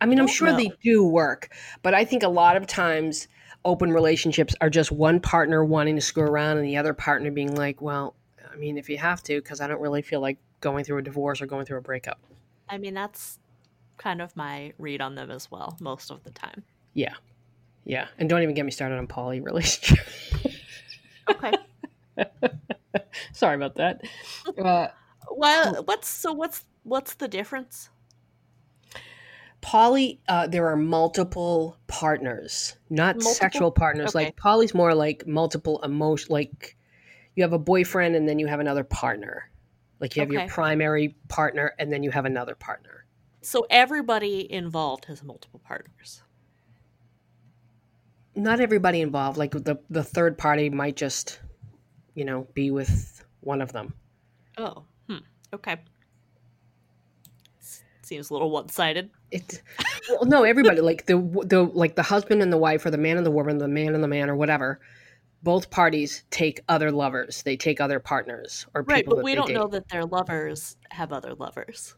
[0.01, 1.49] I mean, I'm Don't sure they do work,
[1.83, 3.27] but I think a lot of times
[3.65, 7.53] open relationships are just one partner wanting to screw around and the other partner being
[7.55, 8.15] like, "Well,
[8.55, 11.01] I mean, if you have to, because I don't really feel like going through a
[11.01, 12.19] divorce or going through a breakup."
[12.69, 13.37] I mean, that's
[13.97, 16.63] kind of my read on them as well, most of the time.
[16.93, 17.13] Yeah,
[17.85, 18.07] Yeah.
[18.17, 20.05] and don't even get me started on poly relationship.
[21.27, 21.53] Okay.
[23.33, 24.01] Sorry about that.
[24.57, 24.89] Uh,
[25.31, 27.89] well, what's so what's what's the difference?
[29.61, 33.33] poly, uh, there are multiple partners, not Multiple?
[33.33, 34.15] sexual partners.
[34.15, 34.25] Okay.
[34.25, 36.27] Like poly's more like multiple emotion.
[36.29, 36.74] Like
[37.35, 39.49] you have a boyfriend and then you have another partner.
[39.99, 43.05] Like you have your primary partner and then you have another partner.
[43.41, 46.21] So everybody involved has multiple partners.
[48.35, 49.37] Not everybody involved.
[49.37, 51.39] Like the the third party might just,
[52.13, 53.93] you know, be with one of them.
[54.57, 55.19] Oh, hmm.
[55.53, 55.77] Okay.
[58.01, 59.09] Seems a little one-sided.
[59.31, 59.61] It
[60.09, 63.17] well, no, everybody like the the like the husband and the wife or the man
[63.17, 64.79] and the woman, the man and the man or whatever.
[65.45, 67.43] Both parties take other lovers.
[67.43, 69.53] They take other partners or people Right, but we don't date.
[69.53, 71.95] know that their lovers have other lovers.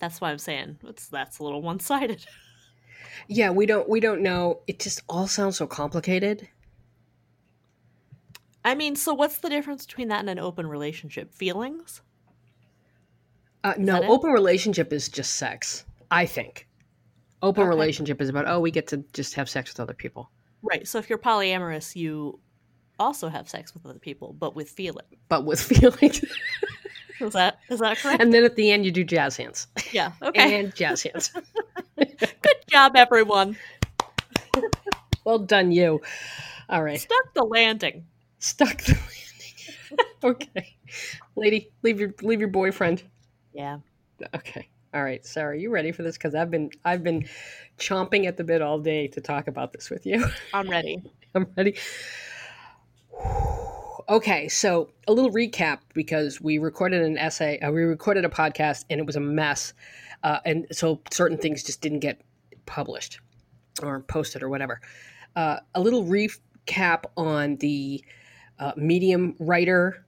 [0.00, 2.26] That's why I'm saying it's that's a little one-sided.
[3.28, 4.60] Yeah, we don't we don't know.
[4.66, 6.48] It just all sounds so complicated.
[8.64, 11.32] I mean, so what's the difference between that and an open relationship?
[11.32, 12.02] Feelings?
[13.62, 15.84] Uh, no, open relationship is just sex.
[16.10, 16.66] I think
[17.42, 17.68] open Okay.
[17.68, 20.30] relationship is about oh we get to just have sex with other people,
[20.62, 20.88] Right.
[20.88, 22.40] So if you're polyamorous, you
[22.98, 25.06] also have sex with other people, but with feeling.
[25.28, 26.12] but with feeling.
[27.20, 28.20] Is that is that correct?
[28.20, 30.12] and then at the end you do jazz hands yeah.
[30.22, 30.58] Okay.
[30.60, 31.32] and jazz hands.
[31.96, 33.56] Good job, everyone.
[35.24, 36.00] well done, you.
[36.68, 38.04] All right, Stuck the landing.
[38.38, 40.06] stuck the landing.
[40.24, 40.76] okay,
[41.36, 43.02] lady, leave your leave your boyfriend.
[43.52, 43.78] Yeah.
[44.34, 44.68] Okay.
[44.92, 46.16] All right, Sarah, you ready for this?
[46.16, 47.26] Because I've been I've been
[47.78, 50.24] chomping at the bit all day to talk about this with you.
[50.52, 51.02] I'm ready.
[51.34, 51.76] I'm ready.
[54.08, 58.84] Okay, so a little recap because we recorded an essay, uh, we recorded a podcast,
[58.90, 59.72] and it was a mess,
[60.22, 62.20] uh, and so certain things just didn't get
[62.66, 63.20] published
[63.82, 64.80] or posted or whatever.
[65.36, 68.04] Uh, a little recap on the
[68.58, 70.04] uh, medium writer,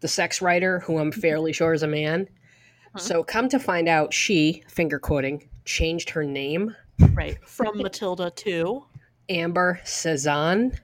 [0.00, 2.26] the sex writer, who I'm fairly sure is a man.
[2.94, 3.00] Mhm.
[3.00, 6.74] So come to find out, she finger quoting changed her name,
[7.12, 7.36] Right.
[7.46, 8.84] From Matilda to
[9.28, 10.78] Amber Cezanne.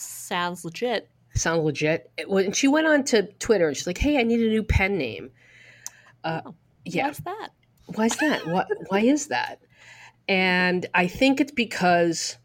[0.00, 1.08] Sounds legit.
[1.34, 2.10] sound legit.
[2.16, 4.62] It- When she went on to Twitter and she's like, "Hey, I need a new
[4.62, 5.30] pen name."
[6.24, 7.50] Uh, Oh, yeah, What's that?
[7.94, 8.46] why is that?
[8.48, 8.66] What?
[8.88, 9.60] Why is that?
[10.28, 12.36] And I think it's because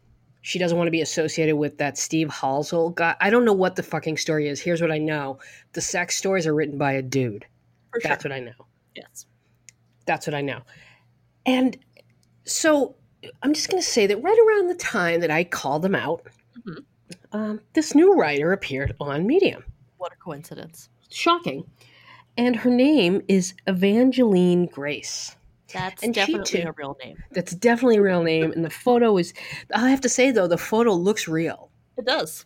[0.42, 3.16] she doesn't want to be associated with that Steve Halsell guy.
[3.20, 4.60] I don't know what the fucking story is.
[4.60, 5.38] Here's what I know:
[5.72, 7.44] the sex stories are written by a dude.
[7.92, 8.08] For sure.
[8.08, 8.52] That's what I know.
[8.94, 9.26] yes.
[10.06, 10.60] That's what I know.
[11.44, 11.76] And
[12.44, 12.94] so
[13.42, 16.22] I'm just going to say that right around the time that I called them out,
[16.66, 16.84] Mhm.
[17.32, 19.64] Um, this new writer appeared on Medium.
[19.98, 20.88] What a coincidence.
[21.10, 21.64] shocking.
[22.36, 25.36] And her name is Evangeline Grace.
[25.72, 26.68] That's And definitely too.
[26.68, 27.22] a real name.
[27.32, 28.52] That's definitely a real name.
[28.52, 29.32] And the photo is,
[29.74, 31.70] I have to say though, the photo looks real.
[31.96, 32.44] It does.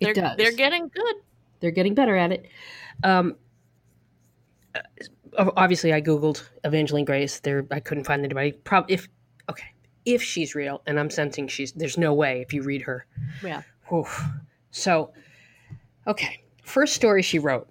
[0.00, 0.36] It They're, does.
[0.36, 1.14] They're getting good.
[1.60, 2.46] They're getting better at it.
[3.04, 3.36] Um,
[4.74, 7.40] uh, obviously, I Googled Evangeline Grace.
[7.40, 8.52] There, I couldn't find anybody.
[8.52, 9.08] Probably if,
[9.50, 9.66] okay,
[10.04, 13.06] if she's real, and I'm sensing she's, there's no way if you read her.
[13.44, 13.62] Yeah.
[13.92, 14.24] Oof.
[14.70, 15.12] So,
[16.06, 16.40] okay.
[16.62, 17.68] First story she wrote.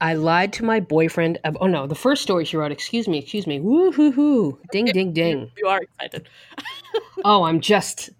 [0.00, 1.38] I lied to my boyfriend.
[1.44, 2.72] Of, oh no, the first story she wrote.
[2.72, 3.60] Excuse me, excuse me.
[3.60, 4.58] Woo hoo hoo.
[4.72, 5.50] Ding ding ding.
[5.56, 6.28] You are excited.
[7.24, 8.10] Oh, I'm just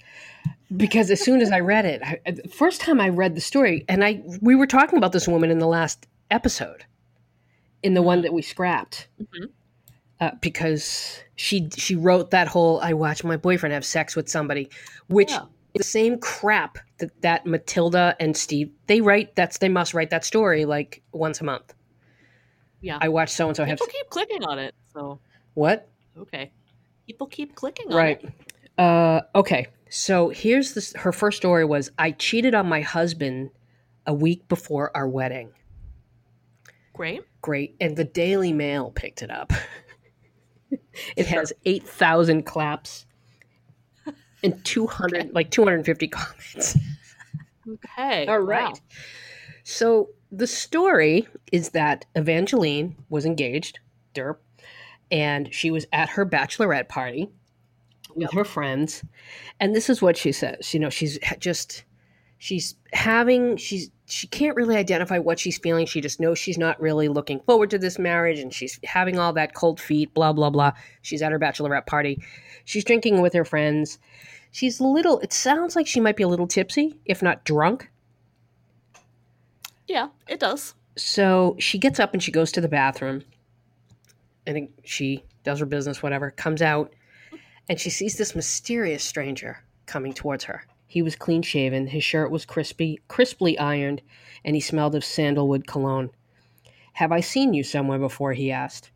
[0.76, 3.84] because as soon as I read it, I, the first time I read the story,
[3.88, 6.84] and I we were talking about this woman in the last episode,
[7.82, 9.48] in the one that we scrapped, Mhm.
[10.20, 14.70] uh, because she she wrote that whole "I watched my boyfriend have sex with somebody,"
[15.08, 15.42] which Yeah.
[15.74, 19.34] The same crap that that Matilda and Steve they write.
[19.36, 21.74] That's they must write that story like once a month.
[22.80, 22.98] Yeah.
[23.00, 24.74] I watched so and so have People keep clicking on it.
[24.92, 25.18] So,
[25.54, 26.52] what okay.
[27.06, 28.22] People keep clicking on right.
[28.22, 28.80] it.
[28.80, 30.92] Uh, okay, so here's this.
[30.94, 33.50] Her first story was I cheated on my husband
[34.06, 35.50] a week before our wedding.
[36.92, 37.22] Great.
[37.40, 39.52] Great, and the Daily Mail picked it up.
[41.16, 43.06] it has eight thousand claps
[44.44, 46.78] and two hundred, like two hundred and fifty comments.
[47.68, 48.26] Okay.
[48.26, 48.72] All right.
[48.72, 48.74] Wow.
[49.64, 53.78] So the story is that Evangeline was engaged,
[54.14, 54.36] derp,
[55.10, 57.30] and she was at her bachelorette party
[58.14, 59.02] with her friends.
[59.60, 60.74] And this is what she says.
[60.74, 61.84] You know, she's just
[62.44, 65.86] she's having she's she can't really identify what she's feeling.
[65.86, 69.32] She just knows she's not really looking forward to this marriage and she's having all
[69.32, 70.72] that cold feet, blah blah blah.
[71.00, 72.22] She's at her bachelorette party.
[72.66, 73.98] She's drinking with her friends.
[74.52, 77.90] She's a little it sounds like she might be a little tipsy, if not drunk.
[79.88, 80.74] Yeah, it does.
[80.98, 83.24] So she gets up and she goes to the bathroom
[84.46, 86.92] and she does her business, whatever, comes out
[87.70, 90.66] and she sees this mysterious stranger coming towards her.
[90.86, 94.02] He was clean shaven, his shirt was crispy, crisply ironed,
[94.44, 96.10] and he smelled of sandalwood cologne.
[96.94, 98.34] Have I seen you somewhere before?
[98.34, 98.90] he asked.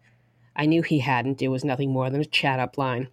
[0.54, 1.42] I knew he hadn't.
[1.42, 3.08] It was nothing more than a chat up line.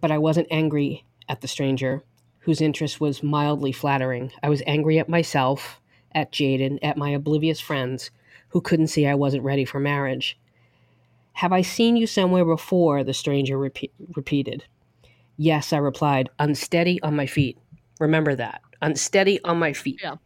[0.00, 2.02] But I wasn't angry at the stranger,
[2.40, 4.32] whose interest was mildly flattering.
[4.42, 5.80] I was angry at myself
[6.12, 8.10] at Jaden, at my oblivious friends
[8.48, 10.38] who couldn't see I wasn't ready for marriage.
[11.34, 13.04] Have I seen you somewhere before?
[13.04, 14.64] The stranger repeat, repeated.
[15.36, 17.58] Yes, I replied, unsteady on my feet.
[18.00, 18.62] Remember that.
[18.80, 20.00] Unsteady on my feet.
[20.02, 20.16] Yeah.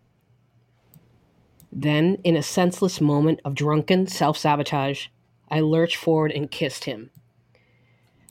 [1.72, 5.06] Then, in a senseless moment of drunken self sabotage,
[5.50, 7.10] I lurched forward and kissed him.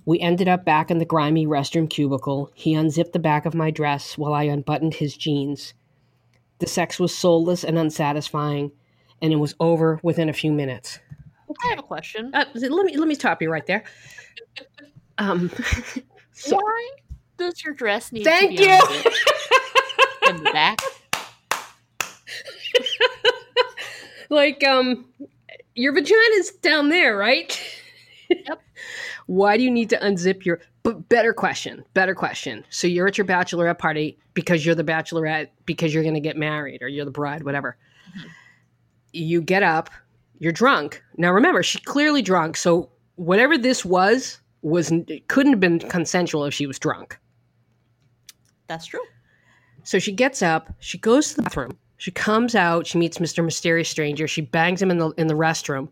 [0.05, 2.51] We ended up back in the grimy restroom cubicle.
[2.53, 5.73] He unzipped the back of my dress while I unbuttoned his jeans.
[6.59, 8.71] The sex was soulless and unsatisfying,
[9.21, 10.99] and it was over within a few minutes.
[11.63, 12.31] I have a question.
[12.33, 13.83] Uh, let me let me stop you right there.
[15.17, 15.51] Um,
[16.39, 16.89] so, Why
[17.37, 20.29] does your dress need thank to be you.
[20.29, 20.79] in the back?
[24.29, 25.05] like, um,
[25.75, 27.61] your vagina's down there, right?
[28.29, 28.61] Yep.
[29.25, 30.61] Why do you need to unzip your?
[30.83, 31.83] But better question.
[31.93, 32.63] Better question.
[32.69, 36.37] So you're at your bachelorette party because you're the bachelorette because you're going to get
[36.37, 37.77] married or you're the bride, whatever.
[39.11, 39.89] You get up.
[40.39, 41.03] You're drunk.
[41.17, 42.55] Now remember, she's clearly drunk.
[42.55, 47.17] So whatever this was was it couldn't have been consensual if she was drunk.
[48.67, 49.01] That's true.
[49.83, 53.43] So she gets up, she goes to the bathroom, she comes out, she meets Mr.
[53.43, 55.89] Mysterious Stranger, she bangs him in the in the restroom.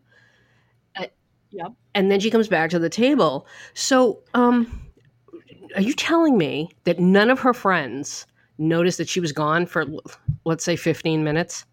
[0.96, 1.06] Uh,
[1.52, 1.72] Yep.
[1.96, 3.48] And then she comes back to the table.
[3.74, 4.82] So, um
[5.76, 8.26] are you telling me that none of her friends
[8.58, 9.86] noticed that she was gone for
[10.46, 11.66] let's say 15 minutes?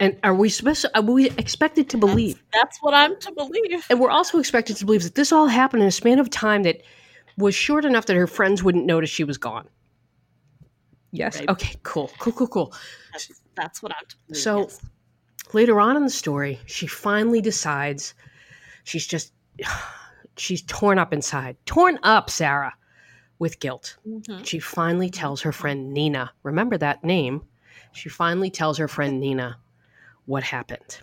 [0.00, 2.34] And are we supposed to, are we expected to believe?
[2.52, 3.84] That's, that's what I'm to believe.
[3.90, 6.62] And we're also expected to believe that this all happened in a span of time
[6.62, 6.82] that
[7.36, 9.68] was short enough that her friends wouldn't notice she was gone.
[11.10, 11.38] Yes.
[11.38, 11.48] Right.
[11.48, 12.10] Okay, cool.
[12.18, 12.74] Cool, cool, cool.
[13.12, 14.42] That's, that's what I'm to believe.
[14.42, 14.80] So- yes.
[15.52, 18.14] later on in the story, she finally decides
[18.84, 19.32] she's just
[20.36, 22.74] she's torn up inside, torn up, Sarah,
[23.40, 23.96] with guilt.
[24.06, 24.46] Mhm.
[24.46, 27.42] She finally tells her friend Nina, remember that name?
[27.92, 29.56] She finally tells her friend Nina
[30.28, 30.98] what happened.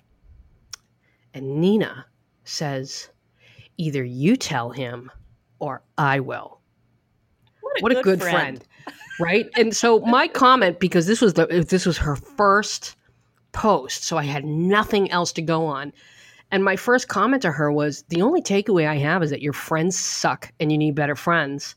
[1.34, 2.06] And Nina
[2.44, 3.10] says,
[3.78, 5.12] either you tell him
[5.60, 6.60] or I will.
[7.80, 8.64] What a good friend.
[9.20, 9.50] Right?
[9.58, 12.96] And so my comment because this was the this was her first
[13.52, 15.92] post, so I had nothing else to go on.
[16.52, 19.54] And my first comment to her was the only takeaway I have is that your
[19.54, 21.76] friends suck and you need better friends.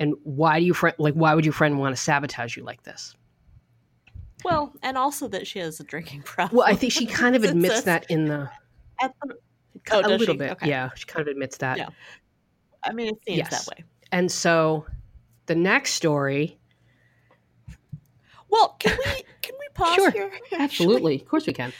[0.00, 2.82] And why do you friend like why would your friend want to sabotage you like
[2.82, 3.14] this?
[4.44, 6.58] Well, and also that she has a drinking problem.
[6.58, 8.50] Well, I think she kind of admits that in the
[9.00, 9.36] at the-
[9.92, 10.38] Oh, a little she?
[10.38, 10.50] bit.
[10.52, 10.68] Okay.
[10.68, 11.78] Yeah, she kind of admits that.
[11.78, 11.88] Yeah.
[12.84, 13.64] I mean, it seems Yes.
[13.66, 13.84] that way.
[14.12, 14.84] And so
[15.46, 16.58] the next story,
[18.48, 20.10] Well, can we can we pause Sure.
[20.10, 20.32] here?
[20.58, 21.72] absolutely, of course we can.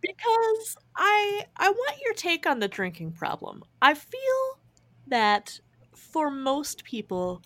[0.00, 3.62] because I I want your take on the drinking problem.
[3.80, 4.60] I feel
[5.06, 5.58] that
[5.94, 7.42] for most people,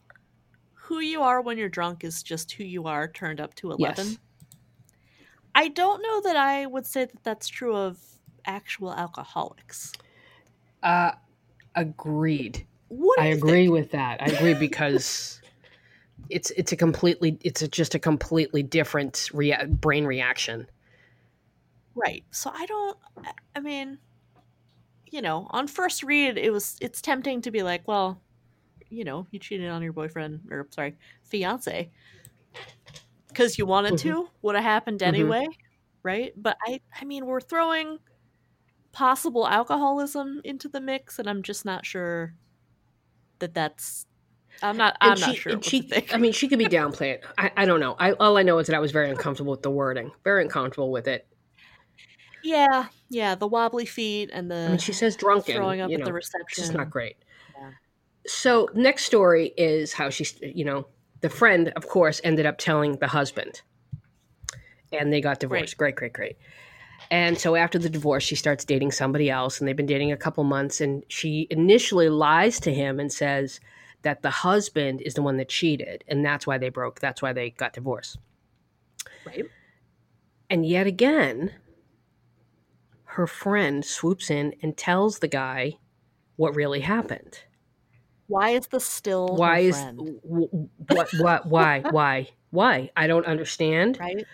[0.72, 4.06] who you are when you're drunk is just who you are turned up to eleven.
[4.06, 4.18] Yes.
[5.60, 7.98] I don't know that I would say that that's true of
[8.46, 9.92] actual alcoholics.
[10.82, 11.12] Uh
[11.74, 12.66] agreed.
[13.18, 13.72] I agree think?
[13.72, 14.22] with that.
[14.22, 15.38] I agree because
[16.30, 20.66] it's it's a completely it's a, just a completely different rea- brain reaction.
[21.94, 22.24] Right.
[22.30, 23.98] So I don't I- I mean,
[25.10, 28.22] you know, on first read it was it's tempting to be like, well,
[28.88, 31.90] you know, you cheated on your boyfriend or sorry, fiance
[33.30, 34.02] cuz you wanted Mhm.
[34.02, 35.06] to, would have happened Mhm.
[35.06, 35.46] anyway,
[36.02, 36.32] right?
[36.36, 37.98] But I I mean, we're throwing
[38.92, 42.34] possible alcoholism into the mix and I'm just not sure
[43.38, 44.06] that that's
[44.62, 45.88] I'm not I'm And not sure and she.
[46.12, 47.24] I mean, she could be downplaying.
[47.38, 47.94] I, I don't know.
[47.98, 50.10] I all I know is that I was very uncomfortable with the wording.
[50.24, 51.26] Very uncomfortable with it.
[52.42, 55.54] yeah, yeah, the wobbly feet and the I mean, she says drunken.
[55.56, 56.62] throwing up you at the reception.
[56.64, 57.16] just not great.
[57.56, 57.70] Yeah.
[58.26, 60.86] So next story is how she's you know
[61.20, 63.62] the friend of course ended up telling the husband,
[64.92, 65.76] and they got divorced.
[65.76, 66.36] Great, great, great.
[67.10, 70.16] And so after the divorce, she starts dating somebody else, and they've been dating a
[70.16, 70.80] couple months.
[70.80, 73.58] And she initially lies to him and says
[74.02, 77.00] that the husband is the one that cheated, and that's why they broke.
[77.00, 78.18] That's why they got divorced.
[79.26, 79.46] Right.
[80.48, 81.52] And yet again,
[83.04, 85.78] her friend swoops in and tells the guy
[86.36, 87.40] what really happened.
[88.30, 89.76] Why is this still why is
[90.22, 92.90] what what why why why?
[92.96, 93.98] I don't understand.
[94.00, 94.24] Right?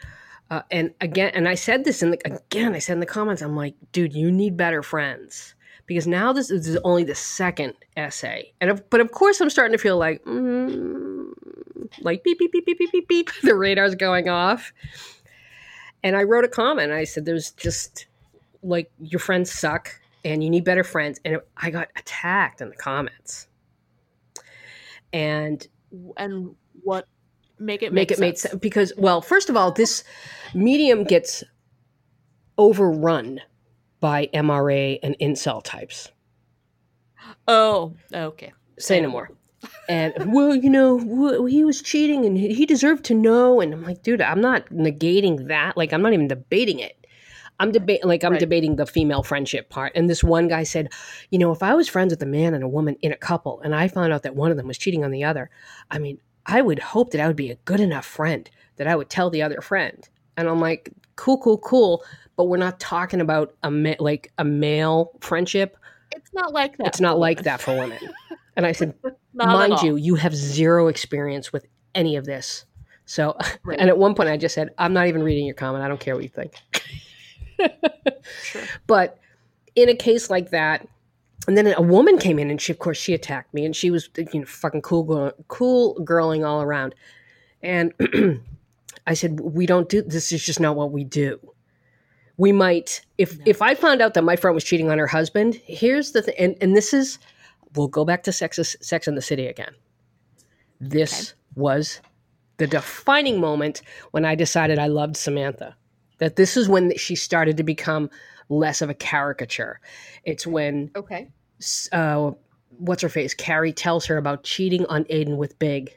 [0.50, 3.42] uh, and again and i said this in the again i said in the comments
[3.42, 5.54] i'm like dude you need better friends.
[5.86, 8.52] Because now this is only the second essay.
[8.60, 11.30] And of, but of course i'm starting to feel like mm,
[12.00, 14.72] like beep beep beep beep beep beep beep the radar's going off.
[16.02, 16.90] And i wrote a comment.
[16.90, 18.06] I said there's just
[18.64, 21.20] like your friends suck and you need better friends.
[21.24, 23.46] And i got attacked in the comments
[25.12, 25.66] and
[26.16, 27.06] And what
[27.58, 28.54] make it make make it make sense.
[28.56, 30.04] because well first of all this
[30.54, 31.42] medium gets
[32.58, 33.40] overrun
[34.00, 36.10] by mra and incel types.
[37.48, 38.52] Oh, okay.
[38.78, 39.30] say no more.
[39.88, 43.60] And well you know he was cheating and he deserved to know.
[43.60, 45.76] And i'm like dude i'm not negating that.
[45.76, 47.05] Like i'm not even debating it
[47.60, 48.40] i'm debating like i'm Right.
[48.40, 50.90] debating the female friendship part and this one guy said
[51.30, 53.60] you know if i was friends with a man and a woman in a couple
[53.62, 55.50] and i found out that one of them was cheating on the other
[55.90, 58.94] i mean i would hope that i would be a good enough friend that i
[58.96, 62.04] would tell the other friend and i'm like cool cool cool
[62.36, 65.76] but we're not talking about a ma- like a male friendship
[66.14, 66.86] It's not like that.
[66.88, 67.44] it's not like women.
[67.44, 67.98] that for women
[68.56, 68.94] and i said
[69.34, 72.64] mind you, you have zero experience with any of this.
[73.04, 73.78] So, Right.
[73.78, 75.84] and at one point I just said, I'm not even reading your comment.
[75.84, 76.54] I don't care what you think.
[78.42, 78.62] Sure.
[78.86, 79.18] But
[79.74, 80.86] in a case like that,
[81.46, 83.90] and then a woman came in and she, of course, she attacked me and she
[83.90, 86.94] was, you know, fucking cool, girl, cool girling all around.
[87.62, 87.92] And
[89.06, 91.38] I said, we don't do, this is just not what we do.
[92.36, 93.44] We might, if, No.
[93.46, 96.34] if I found out that my friend was cheating on her husband, here's the thing,
[96.38, 97.18] and, and this is,
[97.74, 99.74] we'll go back to Sex, Sex in the City again.
[100.80, 102.00] This was
[102.58, 105.76] the defining moment when I decided I loved Samantha.
[106.18, 108.10] That this is when she started to become
[108.48, 109.80] less of a caricature.
[110.24, 111.28] It's when Okay.
[111.92, 112.32] uh,
[112.78, 113.34] what's her face?
[113.34, 115.96] Carrie tells her about cheating on Aidan with Big,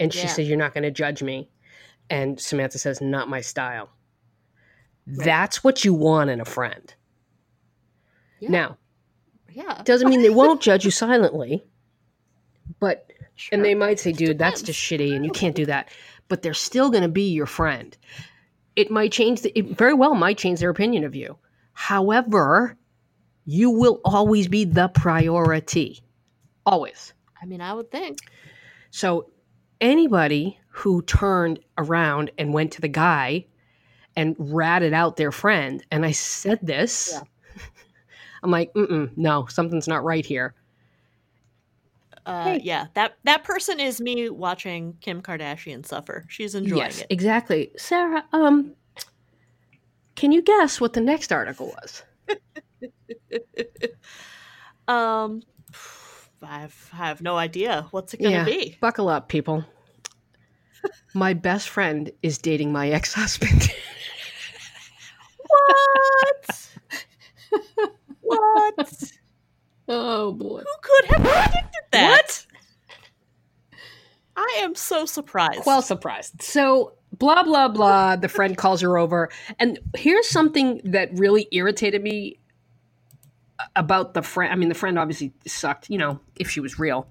[0.00, 0.26] and she Yeah.
[0.26, 1.48] says, "You're not going to judge me,"
[2.10, 3.90] and Samantha says, "Not my style."
[5.06, 5.24] Right.
[5.24, 6.94] That's what you want in a friend.
[8.38, 8.50] Yeah.
[8.50, 8.78] Now,
[9.52, 9.82] Yeah.
[9.84, 11.64] doesn't mean they won't judge you silently,
[12.80, 13.56] but Sure.
[13.56, 15.88] and they might say, dude, that's just shitty and you can't do that.
[16.28, 17.96] But they're still going to be your friend.
[18.76, 21.36] It might change, the, it very well might change their opinion of you.
[21.72, 22.76] However,
[23.44, 26.00] you will always be the priority.
[26.64, 27.12] Always.
[27.40, 28.18] I mean, I would think.
[28.90, 29.30] So
[29.80, 33.46] anybody who turned around and went to the guy
[34.16, 37.22] and ratted out their friend, and I said this, Yeah.
[38.42, 40.54] I'm like, Mm-mm, no, something's not right here.
[42.24, 42.60] Uh, Hey.
[42.62, 46.24] Yeah, that that person is me watching Kim Kardashian suffer.
[46.28, 47.06] She's enjoying yes, it.
[47.10, 47.70] exactly.
[47.76, 48.74] Sarah, um,
[50.14, 52.02] can you guess what the next article was?
[54.88, 55.42] um,
[56.42, 57.86] I've, I have no idea.
[57.90, 58.44] What's it gonna Yeah.
[58.44, 58.76] be?
[58.80, 59.64] Buckle up, people.
[61.14, 63.68] my best friend is dating my ex-husband.
[65.48, 66.68] What?
[68.20, 69.12] what?
[69.88, 70.58] Oh boy.
[70.60, 72.22] Who could have predicted that?
[72.22, 72.46] What?
[74.36, 75.62] I am so surprised.
[75.66, 76.40] Well, surprised.
[76.42, 78.16] So, blah, blah, blah.
[78.16, 79.28] The friend calls her over.
[79.58, 82.38] And here's something that really irritated me
[83.58, 84.50] uh, about the friend.
[84.52, 87.06] I mean, the friend obviously sucked, you know, if she was real.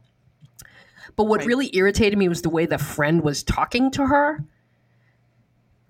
[1.15, 1.47] But what Right.
[1.47, 4.43] really irritated me was the way the friend was talking to her.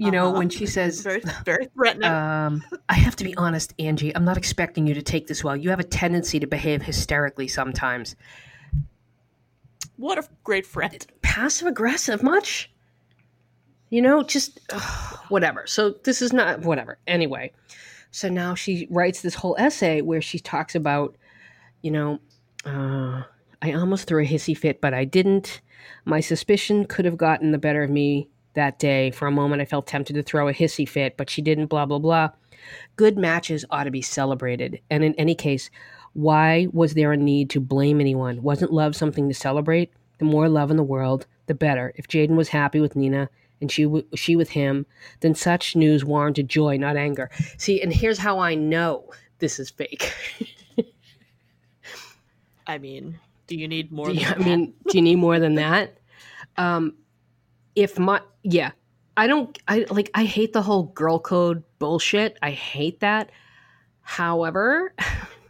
[0.01, 0.39] You know, Uh-huh.
[0.39, 2.09] when she says, very, very threatening.
[2.09, 5.55] um, I have to be honest, Angie, I'm not expecting you to take this well.
[5.55, 8.15] You have a tendency to behave hysterically sometimes.
[9.97, 11.05] what a great friend.
[11.21, 12.71] passive aggressive much
[13.91, 17.51] you know just ugh, whatever so this is not whatever anyway
[18.09, 21.15] so now she writes this whole essay where she talks about
[21.83, 22.19] you know
[22.65, 23.21] uh,
[23.61, 25.61] i almost threw a hissy fit but i didn't
[26.05, 29.65] my suspicion could have gotten the better of me that day for a moment i
[29.65, 32.29] felt tempted to throw a hissy fit but she didn't blah blah blah
[32.95, 35.69] good matches ought to be celebrated and in any case
[36.13, 40.47] why was there a need to blame anyone wasn't love something to celebrate the more
[40.47, 41.93] love in the world, the better.
[41.95, 43.27] If Jaden was happy with Nina
[43.59, 44.85] and she w- she with him,
[45.21, 47.27] then such news warranted joy, not anger.
[47.57, 50.13] See, and here's how I know this is fake.
[52.67, 54.11] I mean, do you need more?
[54.11, 55.97] You- I mean, do you need more than that?
[56.57, 56.93] Um,
[57.75, 58.71] if my yeah,
[59.17, 59.57] I don't.
[59.67, 60.09] I like.
[60.13, 62.37] I hate the whole girl code bullshit.
[62.41, 63.29] I hate that.
[64.01, 64.93] However,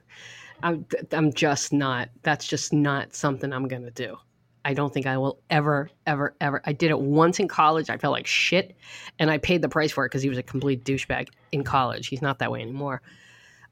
[0.64, 2.10] I'm I'm just not.
[2.24, 4.18] That's just not something I'm gonna do.
[4.64, 6.62] I don't think I will ever, ever, ever.
[6.66, 7.90] I did it once in college.
[7.90, 8.76] I felt like shit,
[9.18, 12.08] and I paid the price for it because he was a complete douchebag in college.
[12.08, 13.02] He's not that way anymore,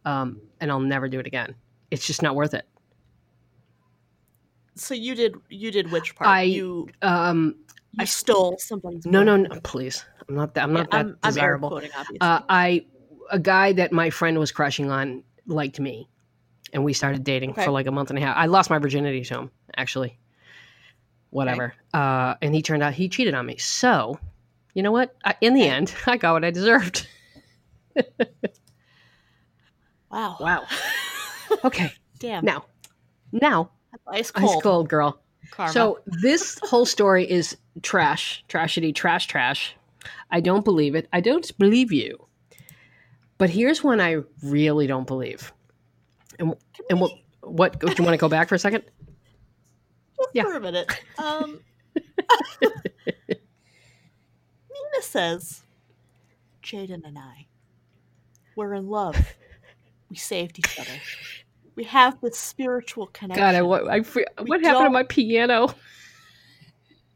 [0.06, 1.54] um, and I'll never do it again.
[1.92, 2.66] It's just not worth it.
[4.76, 6.30] so you did you did which part?
[6.30, 7.56] I- you Um,
[7.94, 10.06] you stole somebody's No, no, no, please.
[10.28, 10.64] I'm not that.
[10.64, 11.70] I'm Yeah, not that I'm, I'm desirable.
[11.74, 12.18] obviously.
[12.22, 12.86] uh, I
[13.32, 16.08] a guy that my friend was crushing on liked me,
[16.74, 17.66] and we started dating Okay.
[17.66, 18.38] for like a month and a half.
[18.38, 20.18] I lost my virginity to him, actually.
[21.32, 21.74] Whatever.
[21.94, 23.58] Uh, and he turned out he cheated on me.
[23.58, 24.20] So,
[24.74, 25.16] you know what?
[25.24, 25.70] I, in the Okay.
[25.70, 27.08] end, I got what I deserved.
[30.12, 30.38] wow.
[30.40, 30.66] Wow.
[31.64, 31.92] Okay.
[32.20, 32.46] Damn.
[32.46, 32.66] Now,
[33.32, 33.72] now,
[34.08, 34.50] ice cold.
[34.58, 35.20] ice cold girl.
[35.52, 35.74] Karma.
[35.74, 39.76] So this whole story is trash, trashity, trash, trash.
[40.32, 41.08] I don't believe it.
[41.12, 42.26] I don't believe you.
[43.38, 45.54] But here's one I really don't believe.
[46.40, 46.56] And
[46.90, 48.84] and what what do you want to go back for a second?
[50.20, 50.44] just yeah.
[50.44, 50.92] for a minute.
[51.18, 51.62] Um,
[52.62, 53.42] Nina
[55.02, 55.64] says,
[56.64, 57.48] Jaden and I,
[58.56, 59.18] we're in love.
[60.10, 61.00] We saved each other.
[61.80, 63.42] We have this spiritual connection.
[63.42, 65.74] God, I, what I what happened to my piano?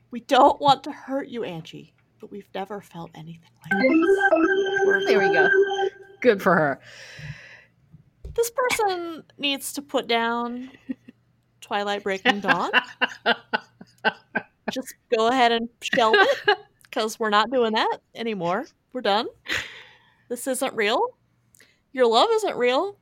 [0.09, 5.05] we don't want to hurt you, Angie, but we've never felt anything like this.
[5.07, 5.49] There we go.
[6.22, 6.80] Good for her.
[8.34, 10.72] This person needs to put down
[11.59, 12.72] Twilight Breaking Dawn.
[14.72, 18.68] Just go ahead and shelve it because we're not doing that anymore.
[18.93, 19.28] We're done.
[20.30, 21.05] This isn't real.
[21.91, 22.97] Your love isn't real.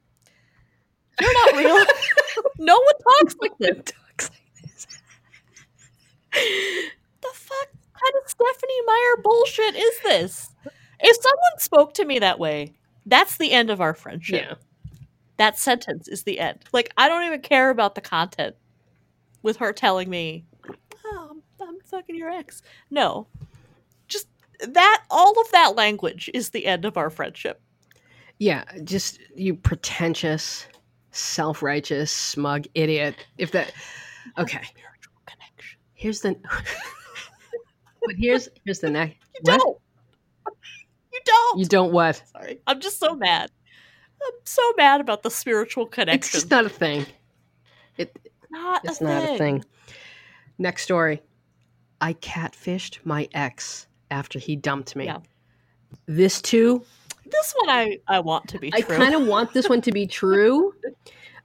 [1.22, 1.86] You're not real.
[2.60, 3.78] no one talks like this.
[3.78, 4.88] Talks like this.
[6.34, 10.50] The fuck kind of Stephenie Meyer bullshit is this?
[11.00, 12.74] If someone spoke to me that way,
[13.06, 14.46] that's the end of our friendship.
[14.48, 14.56] Yeah.
[15.38, 16.60] That sentence is the end.
[16.72, 18.56] Like I don't even care about the content.
[19.44, 20.46] With her telling me,
[21.04, 22.62] "Oh, I'm, I'm fucking your ex."
[22.92, 23.26] No,
[24.08, 24.28] just
[24.60, 25.04] that.
[25.10, 27.60] All of that language is the end of our friendship.
[28.38, 30.68] Yeah, just you pretentious,
[31.12, 33.16] self-righteous, smug idiot.
[33.38, 33.74] If that
[34.38, 34.62] Okay.
[34.64, 35.80] Spiritual connection.
[35.94, 36.36] Here's the
[38.06, 39.60] But here's here's the next You What?
[39.60, 39.78] don't.
[41.14, 41.60] You don't.
[41.60, 42.24] You don't what?
[42.32, 42.62] Sorry.
[42.68, 43.52] I'm just so mad.
[44.24, 47.06] I'm so mad about the spiritual connection It's just not a thing.
[47.98, 48.18] It
[48.50, 49.36] not it's a not thing.
[49.36, 49.66] a thing.
[50.58, 51.22] Next story.
[52.00, 55.06] I catfished my ex after he dumped me.
[55.06, 55.20] Yeah.
[56.08, 56.84] This too
[57.32, 58.98] This one I, I want to be I true.
[58.98, 60.74] kind of want this one to be true.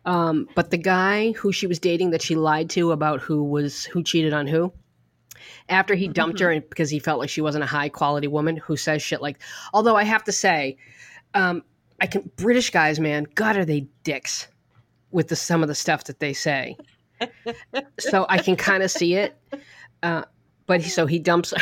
[0.04, 3.84] Um, but the guy who she was dating that she lied to about who was
[3.84, 4.72] who cheated on who,
[5.68, 8.56] after he dumped her and because he felt like she wasn't a high quality woman
[8.56, 9.38] who says shit like,
[9.72, 10.76] although I have to say,
[11.34, 11.64] um,
[12.00, 14.48] I can British guys, man, God are they dicks
[15.10, 16.76] with the some of the stuff that they say.
[17.98, 19.36] so I can kind of see it.
[20.02, 20.22] Uh,
[20.66, 21.52] but he, so he dumps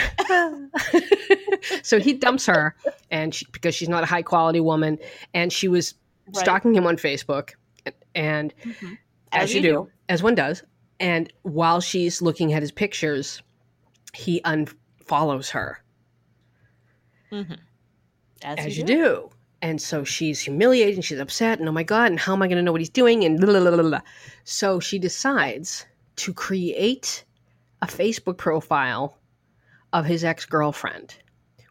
[1.83, 2.75] so he dumps her
[3.11, 4.99] and she, because she's not a high quality woman
[5.33, 5.95] and she was
[6.29, 6.37] Right.
[6.37, 7.51] stalking him on Facebook
[8.15, 8.97] and Mhm.
[9.33, 10.63] as, you do, as one does
[11.01, 13.43] and while she's looking at his pictures
[14.15, 15.83] he unfollows her
[17.31, 17.59] Mhm.
[18.43, 18.95] As, as, you, do.
[18.97, 19.31] do.
[19.61, 22.47] and so she's humiliated and she's upset and oh my god and how am i
[22.47, 24.01] going to know what he's doing and blah, blah, blah.
[24.45, 25.85] so she decides
[26.17, 27.24] to create
[27.85, 29.19] a facebook profile
[29.93, 31.15] of his ex-girlfriend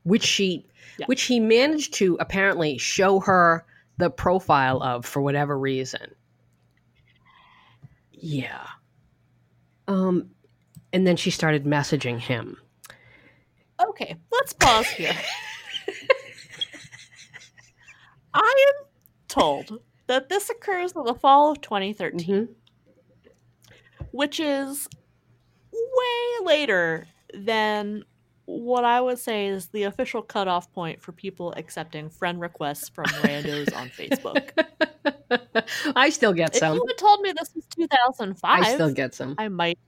[0.04, 0.66] which she
[0.98, 1.06] Yeah.
[1.08, 3.66] which he managed to apparently show her
[3.98, 6.14] the profile of for whatever reason
[8.12, 8.68] yeah
[9.88, 10.30] um
[10.94, 12.58] and then she started messaging him
[13.90, 15.12] Okay, let's pause here.
[18.34, 18.86] I am
[19.28, 22.56] told that this occurs in the fall of 2013, Mhm.
[24.12, 24.88] which is
[25.74, 28.04] way later than
[28.46, 33.06] what I would say is the official cutoff point for people accepting friend requests from
[33.06, 34.52] randos on Facebook.
[35.96, 36.74] I still get If some.
[36.74, 39.36] If you had told me this was 2005, I still get some.
[39.38, 39.80] I might,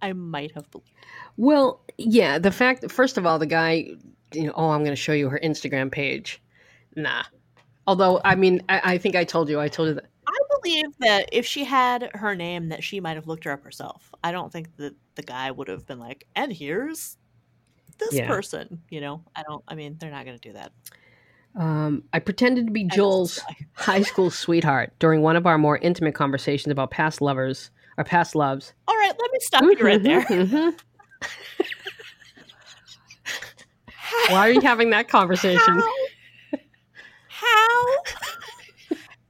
[0.00, 0.90] I might have believed.
[1.36, 3.90] Well, yeah, the fact first of all, the guy,
[4.32, 6.40] you know, oh, I'm going to show you her Instagram page.
[6.94, 7.24] Nah.
[7.86, 10.06] Although, I mean, I, I think I told you, I told you that.
[10.64, 13.64] I believe that if she had her name, that she might have looked her up
[13.64, 14.12] herself.
[14.22, 17.16] I don't think that the guy would have been like, "And here's
[17.98, 18.28] this Yeah.
[18.28, 19.64] person." You know, I don't.
[19.66, 20.72] I mean, they're not going to do that.
[21.54, 23.40] Um, I pretended to be I Joel's
[23.74, 28.34] high school sweetheart during one of our more intimate conversations about past lovers or past
[28.34, 28.72] loves.
[28.88, 30.22] All right, let me stop you right there.
[30.22, 30.78] Mhm.
[34.30, 35.58] Why are you having that conversation?
[35.58, 35.96] How,
[37.28, 37.96] how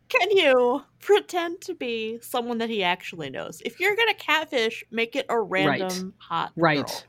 [0.09, 3.61] can you pretend to be someone that he actually knows?
[3.65, 6.87] If you're gonna catfish, make it a random hot Right.
[6.87, 7.03] girl.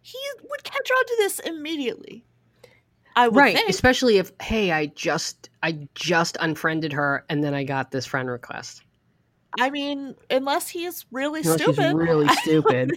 [0.00, 2.24] He would catch on to this immediately.
[3.16, 3.56] I would Right.
[3.56, 3.68] think.
[3.68, 8.28] Especially if, hey, I just I just unfriended her and then I got this friend
[8.28, 8.82] request.
[9.58, 12.92] I mean, unless he's really Unless she's stupid, really stupid.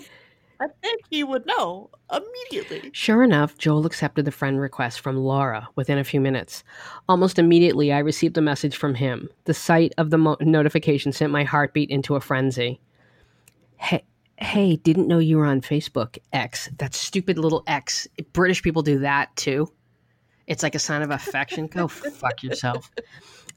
[0.60, 2.90] I think he would know immediately.
[2.94, 6.64] Sure enough, Joel accepted the friend request from Laura within a few minutes.
[7.08, 9.30] Almost immediately, I received a message from him.
[9.46, 12.80] The sight of the mo- notification sent my heartbeat into a frenzy.
[13.76, 14.04] Hey,
[14.38, 16.70] hey, didn't know you were on Facebook, X.
[16.78, 18.08] That stupid little X.
[18.34, 19.72] British people do that too.
[20.48, 21.68] It's like a sign of affection.
[21.68, 22.90] Go fuck yourself.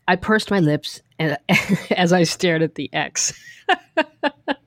[0.09, 1.39] I pursed my lips and,
[1.97, 3.33] as I stared at the X.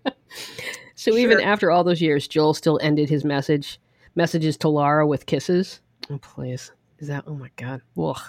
[1.12, 3.80] so even after all those years, Joel still ended his message
[4.16, 5.82] messages to Laura with kisses.
[6.10, 6.72] Oh, please.
[7.00, 7.24] Is that?
[7.28, 7.82] Oh my God.
[7.98, 8.20] Ugh.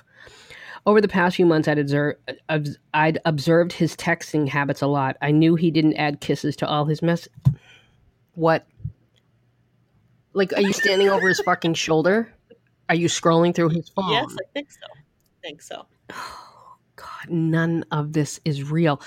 [0.87, 2.18] Over the past few months, I'd, observed,
[2.93, 5.16] I'd observed his texting habits a lot.
[5.22, 7.27] I knew he didn't add kisses to all his mess.
[8.35, 8.66] What?
[10.35, 12.31] Like, are you standing over his fucking shoulder?
[12.89, 14.11] Are you scrolling through his phone?
[14.11, 14.79] Yes, I think so.
[14.93, 15.87] I think so.
[16.12, 19.01] Oh, God, none of this is real.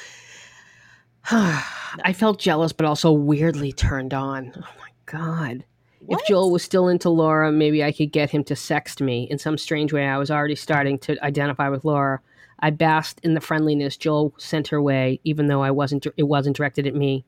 [1.32, 4.53] I felt jealous, but also weirdly turned on.
[4.55, 5.65] Oh my God.
[5.99, 6.21] What?
[6.21, 9.28] If Joel was still into Laura, maybe I could get him to sext me.
[9.30, 12.21] In some strange way, I was already starting to identify with Laura.
[12.59, 16.07] I basked in the friendliness Joel sent her way, even though I wasn't.
[16.15, 17.25] It wasn't directed at me.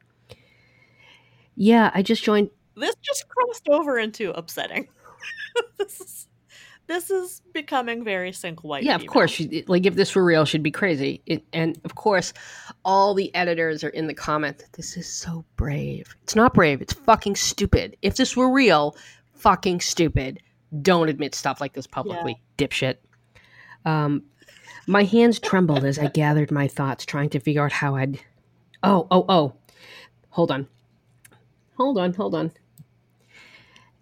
[1.56, 2.52] Yeah, I just joined.
[2.76, 4.88] This just crossed over into upsetting.
[5.78, 6.28] this is
[6.90, 8.84] this is becoming very single white.
[8.84, 9.14] yeah, of female.
[9.14, 9.32] course.
[9.32, 11.22] She, like, if this were real, she'd be crazy.
[11.28, 12.34] It, and of course,
[12.84, 14.66] all the editors are in the comment.
[14.74, 16.16] This is so brave.
[16.24, 16.82] It's not brave.
[16.82, 17.96] It's fucking stupid.
[18.02, 18.98] If this were real,
[19.36, 20.40] fucking stupid.
[20.82, 22.96] Don't admit stuff like this publicly, dipshit.
[23.86, 24.24] Um,
[24.88, 28.20] my hands trembled as I gathered my thoughts, trying to figure out how I'd.
[28.82, 29.54] Oh, oh, oh.
[30.32, 30.68] Hold on.
[31.78, 32.52] Hold on, hold on.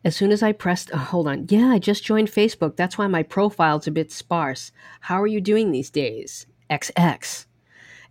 [0.08, 1.48] As soon as I pressed, oh, hold on.
[1.50, 2.78] Yeah, I just joined Facebook.
[2.78, 4.72] That's why my profile's a bit sparse.
[5.02, 6.46] How are you doing these days?
[6.70, 7.46] XX.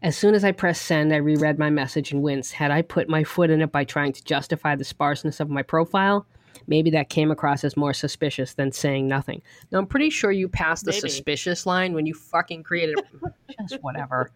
[0.02, 2.52] As soon as I pressed send, I reread my message and winced.
[2.52, 5.62] Had I put my foot in it by trying to justify the sparseness of my
[5.62, 6.26] profile?
[6.66, 9.40] Maybe that came across as more suspicious than saying nothing.
[9.72, 11.00] Now, I'm pretty sure you passed the Maybe.
[11.00, 13.00] suspicious line when you fucking created
[13.70, 14.30] just whatever.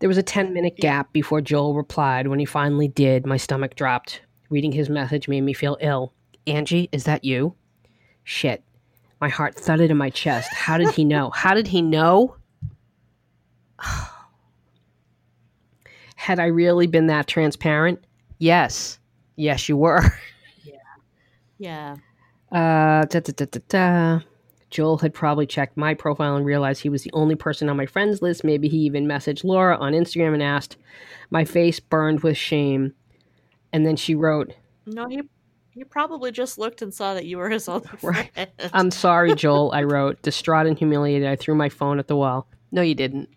[0.00, 2.26] There was a 10 minute gap before Joel replied.
[2.26, 4.22] When he finally did, my stomach dropped.
[4.50, 6.12] Reading his message made me feel ill.
[6.46, 7.54] Angie, is that you?
[8.24, 8.62] Shit.
[9.20, 10.52] My heart thudded in my chest.
[10.52, 11.30] How did he know?
[11.34, 12.36] How did he know?
[16.16, 18.04] Had I really been that transparent?
[18.38, 18.98] Yes.
[19.36, 20.02] Yes, you were.
[21.58, 21.96] Yeah.
[22.52, 24.20] Uh, da, da, da, da, da.
[24.70, 27.86] Joel had probably checked my profile and realized he was the only person on my
[27.86, 28.44] friends list.
[28.44, 30.76] Maybe he even messaged Laura on Instagram and asked.
[31.30, 32.92] My face burned with shame.
[33.76, 34.54] And then she wrote,
[34.86, 35.20] No, he
[35.72, 38.32] he probably just looked and saw that you were his other Right.
[38.32, 38.50] friend.
[38.72, 40.22] I'm sorry, Joel, I wrote.
[40.22, 42.48] Distraught and humiliated, I threw my phone at the wall.
[42.72, 43.28] No, you didn't.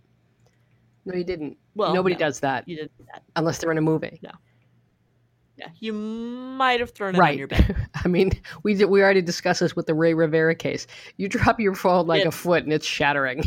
[1.04, 1.58] No, you didn't.
[1.76, 3.24] well, Nobody no, does that You did that.
[3.36, 4.18] unless they're in a movie.
[4.24, 4.32] No.
[5.58, 7.76] Yeah, you might have thrown it on your bed.
[8.06, 8.32] I mean,
[8.64, 10.88] we did, we already discussed this with the Ray Rivera case.
[11.18, 13.44] You drop your phone like a foot and it's shattering.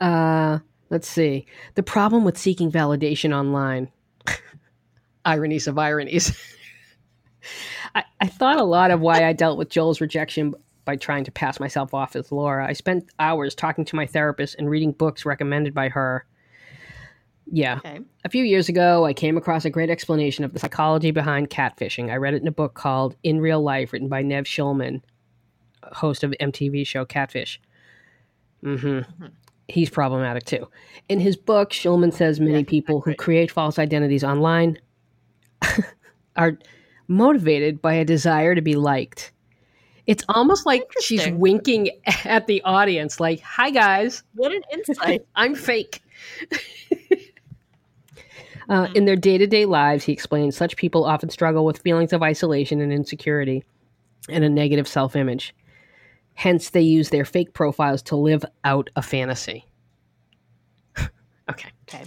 [0.00, 0.58] uh,
[0.90, 1.46] let's see.
[1.76, 3.92] The problem with seeking validation online.
[5.24, 6.32] Ironies of ironies.
[7.94, 10.54] I, I thought a lot of why I dealt with Joel's rejection
[10.84, 12.66] by trying to pass myself off as Laura.
[12.66, 16.24] I spent hours talking to my therapist and reading books recommended by her.
[17.52, 18.00] Yeah, Okay.
[18.24, 22.10] a few years ago, I came across a great explanation of the psychology behind catfishing.
[22.10, 25.02] I read it in a book called In Real Life, written by Nev Schulman,
[25.82, 27.60] host of MTV show Catfish.
[28.62, 29.30] hmm Mhm.
[29.68, 30.68] He's problematic too.
[31.08, 34.78] In his book, Schulman says many Yeah, people who create false identities online
[36.36, 36.58] are
[37.08, 39.32] motivated by a desire to be liked.
[40.06, 41.90] It's almost like she's winking
[42.24, 45.26] at the audience, like, "Hi guys, What an insight.
[45.36, 46.02] I'm fake.
[48.68, 52.12] uh, in their day to day lives, he explains, such people often struggle with feelings
[52.12, 53.64] of isolation and insecurity
[54.28, 55.54] and a negative self image.
[56.34, 59.66] Hence, they use their fake profiles to live out a fantasy.
[61.50, 61.68] okay.
[61.88, 62.04] okay.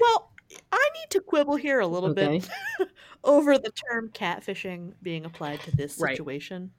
[0.00, 0.31] Well,
[0.72, 2.40] I need to quibble here a little Okay.
[2.40, 2.48] bit
[3.24, 6.16] over the term catfishing being applied to this Right.
[6.16, 6.72] situation.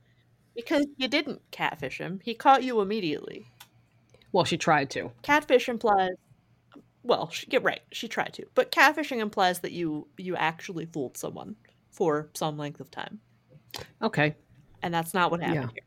[0.56, 2.20] Because you didn't catfish him.
[2.24, 3.46] He caught you immediately.
[4.32, 5.12] Well, she tried to.
[5.24, 6.12] Catfish implies
[7.04, 8.46] well, she, get right, she tried to.
[8.56, 11.58] But catfishing implies that you you actually fooled someone
[11.91, 13.22] for some length of time.
[14.02, 14.36] Okay.
[14.84, 15.70] And that's not what happened Yeah.
[15.74, 15.84] here.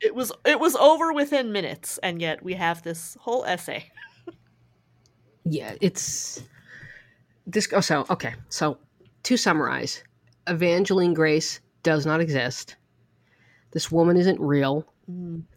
[0.00, 3.90] It was it was over within minutes, and yet we have this whole essay.
[5.44, 6.42] Yeah, it's
[7.48, 7.68] this.
[7.72, 8.34] Oh, so okay.
[8.48, 8.78] So
[9.24, 10.04] to summarize,
[10.46, 12.76] Evangeline Grace does not exist.
[13.72, 14.86] This woman isn't real.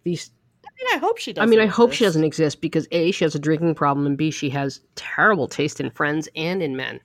[0.03, 0.31] These
[0.65, 1.47] I mean, I hope she doesn't.
[1.47, 2.07] I mean, I hope she exist.
[2.07, 5.79] doesn't exist because A, she has a drinking problem, and B, she has terrible taste
[5.79, 6.99] in friends and in men.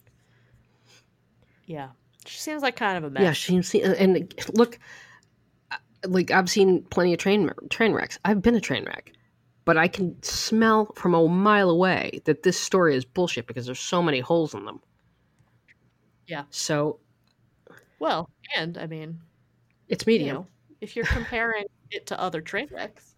[1.66, 1.88] Yeah,
[2.24, 3.22] she seems like kind of a mess.
[3.22, 4.78] Yeah, she see, and look,
[5.70, 5.76] uh,
[6.06, 8.18] like I've seen plenty of train train wrecks.
[8.24, 9.12] I've been a train wreck,
[9.66, 13.78] but I can smell from a mile away that this story is bullshit because there's
[13.80, 14.80] so many holes in them.
[16.26, 16.44] Yeah.
[16.50, 17.00] So
[17.98, 19.20] Well, and I mean,
[19.88, 20.34] it's you medium.
[20.36, 20.46] know,
[20.80, 23.14] if you're comparing it to other train wrecks,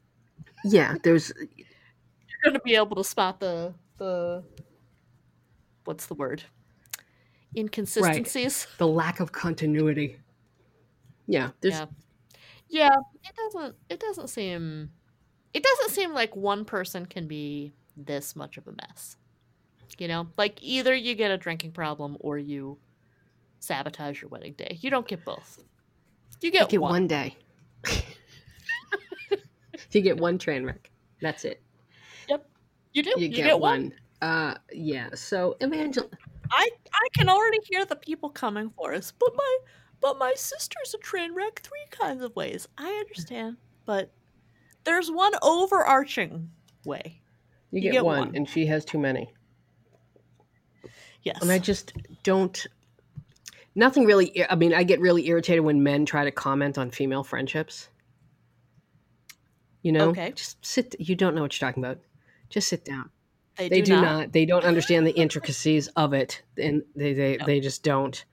[0.65, 4.43] Yeah, there's you're going to be able to spot the the
[5.85, 6.43] what's the word
[7.57, 8.67] inconsistencies.
[8.79, 10.19] the lack of continuity.
[11.27, 11.87] Yeah, there's Yeah,
[12.69, 12.97] yeah.
[13.25, 13.77] It doesn't.
[13.91, 14.91] It doesn't seem.
[15.55, 19.17] It doesn't seem like one person can be this much of a mess.
[19.99, 22.79] You know, like either you get a drinking problem or you
[23.59, 24.79] sabotage your wedding day.
[24.81, 25.59] You don't get both.
[26.41, 26.91] You you get, get one.
[26.91, 27.37] one day.
[29.91, 30.91] you get one train wreck.
[31.21, 31.61] That's it.
[32.29, 32.49] Yep.
[32.93, 33.11] You do.
[33.17, 33.93] You, You, get, one.
[34.23, 35.09] Uh, yeah.
[35.15, 36.09] So Evangel.
[36.51, 39.13] I I can already hear the people coming for us.
[39.19, 39.59] But my
[40.01, 42.69] but my sister's a train wreck three kinds of ways.
[42.79, 44.11] I understand, but
[44.89, 46.51] there's one overarching
[46.85, 47.21] way.
[47.71, 48.37] You, You get, get one, one.
[48.37, 49.31] and she has too many.
[51.23, 51.43] Yes.
[51.43, 52.67] And I just don't.
[53.75, 54.45] Nothing really.
[54.49, 57.89] I mean, I get really irritated when men try to comment on female friendships.
[59.83, 60.33] You know, Okay.
[60.35, 60.95] just sit.
[60.99, 61.99] You don't know what you're talking about.
[62.49, 63.11] Just sit down.
[63.57, 64.03] They, They do, do, not.
[64.03, 64.33] not.
[64.33, 67.45] They don't understand the intricacies of it, and they they, No.
[67.47, 68.25] they just don't.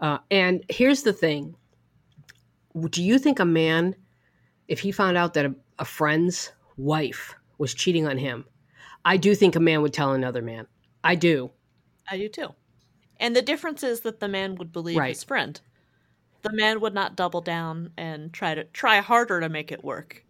[0.00, 1.54] Uh, and here's the thing:
[2.90, 3.94] Do you think a man,
[4.68, 8.44] if he found out that a, a friend's wife was cheating on him,
[9.04, 10.66] I do think a man would tell another man.
[11.04, 11.50] I do.
[12.10, 12.48] I do too.
[13.18, 15.08] And the difference is that the man would believe Right.
[15.10, 15.60] his friend.
[16.42, 20.24] The man would not double down and try to try harder to make it work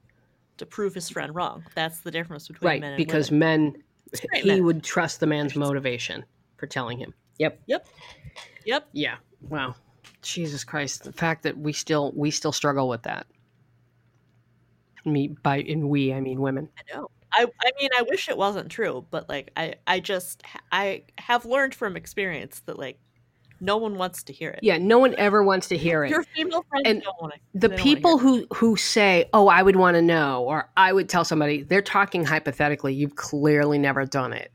[0.59, 1.65] to prove his friend wrong.
[1.75, 3.73] That's the difference between right men and because women.
[3.73, 3.83] men
[4.15, 4.65] Straight he men.
[4.65, 6.23] would trust the man's motivation
[6.59, 7.87] for telling him yep Yep.
[8.67, 8.89] Yep.
[8.93, 9.17] yeah
[9.49, 9.75] wow
[10.21, 13.27] jesus christ the fact that we still we still struggle with that
[15.05, 17.09] me by in we i mean women I know.
[17.35, 21.47] I I mean I wish it wasn't true, but like I I just I have
[21.47, 22.99] learned from experience that like
[23.61, 24.59] no one wants to hear it.
[24.63, 27.41] yeah no one ever wants to hear it Your female friends And don't want to.
[27.55, 31.25] the people who who say oh i would want to know or i would tell
[31.25, 34.51] somebody they're talking hypothetically you've clearly never done it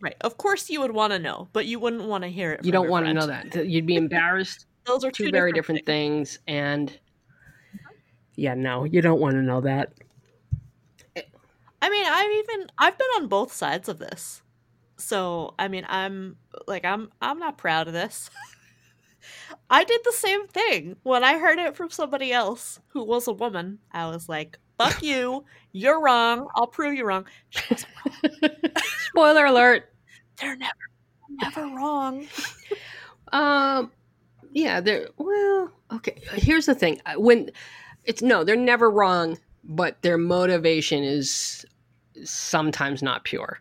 [0.00, 2.64] right, of course you would want to know, but you wouldn't want to hear it.
[2.64, 5.84] you don't want to know that you'd be embarrassed Those are two, two, very different
[5.86, 6.98] things and
[8.38, 9.92] yeah no you don't want to know that
[11.80, 14.42] I mean, I've even I've been on both sides of this.
[14.96, 16.36] So, I mean, I'm
[16.66, 18.30] like I'm I'm not proud of this.
[19.70, 23.32] I did the same thing when I heard it from somebody else who was a
[23.32, 23.78] woman.
[23.92, 25.44] I was like, "Fuck you.
[25.72, 26.48] You're wrong.
[26.56, 27.26] I'll prove you wrong."
[27.70, 27.78] Wrong.
[29.08, 29.92] spoiler alert
[30.40, 30.72] They're never
[31.28, 32.26] never wrong.
[33.32, 33.92] Um,
[34.52, 35.72] yeah, they're well.
[35.92, 37.50] Okay, here's the thing: when
[38.08, 41.64] it's no, they're never wrong, but their motivation is
[42.24, 43.60] sometimes not pure.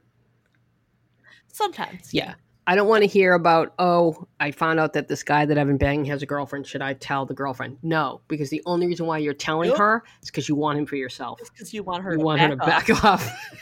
[1.48, 2.14] Sometimes.
[2.14, 2.36] Yeah,
[2.66, 3.74] I don't want to hear about.
[3.78, 6.66] Oh, I found out that this guy that I've been banging has a girlfriend.
[6.66, 7.78] Should I tell the girlfriend?
[7.84, 10.96] No, because the only reason why you're telling her is because you want him for
[10.96, 11.40] yourself.
[11.52, 13.26] Because you want her You to want back her to off.
[13.26, 13.56] back off.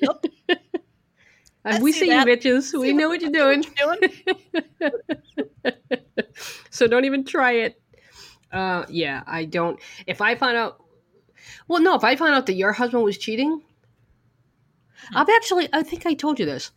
[0.00, 0.24] Yep.
[1.64, 2.76] And we see see, you, bitches.
[2.78, 3.64] we know what you're doing.
[3.78, 4.12] doing?
[6.70, 7.80] so don't even try it.
[8.52, 9.78] Uh, yeah, I don't.
[10.06, 10.82] If I find out,
[11.68, 13.62] well, no, if I find out that your husband was cheating,
[15.14, 16.70] I've actually, I think I told you this.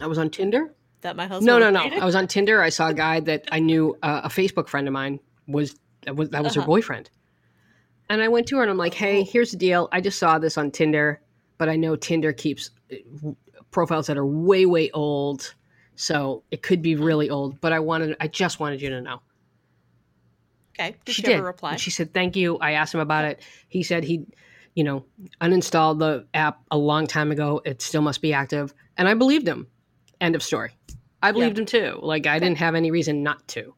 [0.00, 0.74] I was on Tinder.
[1.02, 1.82] That my husband No, no, no.
[1.84, 2.00] cheating?
[2.02, 2.62] I was on Tinder.
[2.62, 6.14] I saw a guy that I knew, uh, a Facebook friend of mine was that
[6.16, 6.66] was, that was her Uh-huh.
[6.66, 7.10] boyfriend.
[8.08, 9.88] And I went to her and I'm like, hey, here's the deal.
[9.90, 11.20] I just saw this on Tinder,
[11.58, 12.96] but I know Tinder keeps uh,
[13.72, 15.54] profiles that are way, way old.
[15.96, 19.20] So it could be really old, but I wanted, I just wanted you to know.
[20.78, 20.94] Okay.
[21.04, 21.40] Did she she, did.
[21.40, 21.72] reply?
[21.72, 22.58] And She said, thank you.
[22.58, 23.40] I asked him about it.
[23.68, 24.26] He said he,
[24.74, 25.04] you know,
[25.40, 27.62] uninstalled the app a long time ago.
[27.64, 28.74] It still must be active.
[28.96, 29.66] And I believed him.
[30.20, 30.72] End of story.
[31.22, 31.98] I believed him too.
[32.02, 33.74] Like I didn't have any reason not to.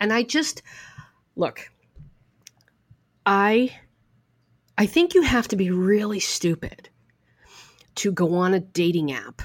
[0.00, 0.62] And I just
[1.36, 1.70] look,
[3.24, 3.74] I
[4.76, 6.88] I think you have to be really stupid
[7.96, 9.42] to go on a dating app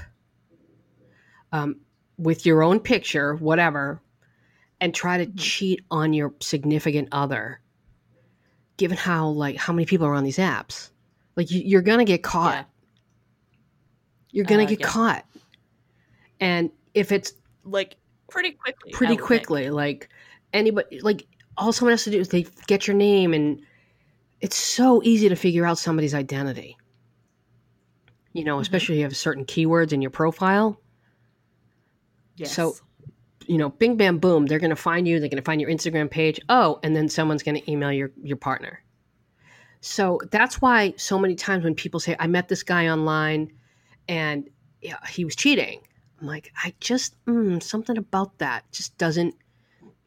[1.52, 1.76] um,
[2.16, 4.00] with your own picture, whatever,
[4.80, 5.38] and try to Mhm.
[5.38, 7.60] cheat on your significant other.
[8.76, 10.90] Given how like how many people are on these apps,
[11.36, 12.54] like you, you're gonna get caught.
[12.54, 12.64] Yeah.
[14.30, 14.86] You're gonna Uh, get yeah.
[14.86, 15.24] caught.
[16.40, 17.32] And if it's
[17.64, 17.96] Like
[18.30, 18.92] pretty quickly.
[18.92, 19.26] Pretty would think.
[19.26, 19.70] quickly.
[19.70, 20.08] Like
[20.52, 21.26] anybody, like
[21.56, 23.60] all someone has to do is they get your name, and
[24.40, 26.76] it's so easy to figure out somebody's identity.
[28.32, 28.62] You know, Mhm.
[28.62, 30.80] especially if you have certain keywords in your profile.
[32.36, 32.54] Yes.
[32.54, 32.76] So-
[33.48, 34.46] You know, bing, bam, boom.
[34.46, 35.18] They're going to find you.
[35.18, 36.38] They're going to find your Instagram page.
[36.48, 38.82] Oh, and then someone's going to email your your partner.
[39.80, 43.52] So that's why so many times when people say, "I met this guy online,
[44.08, 44.48] and
[44.82, 45.80] yeah, he was cheating,"
[46.20, 49.34] I'm like, I just mm, something about that just doesn't.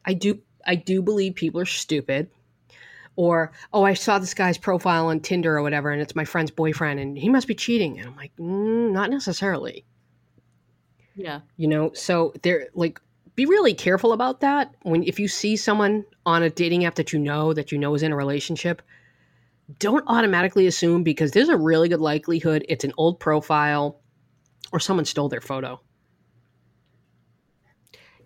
[0.04, 2.30] I do I do believe people are stupid.
[3.14, 6.50] Or oh, I saw this guy's profile on Tinder or whatever, and it's my friend's
[6.50, 7.98] boyfriend, and he must be cheating.
[7.98, 9.84] And I'm like, mm, not necessarily
[11.14, 11.40] yeah.
[11.56, 13.00] you know so they're like
[13.34, 17.12] be really careful about that when if you see someone on a dating app that
[17.12, 18.82] you know that you know is in a relationship
[19.78, 24.00] don't automatically assume because there's a really good likelihood it's an old profile
[24.72, 25.80] or someone stole their photo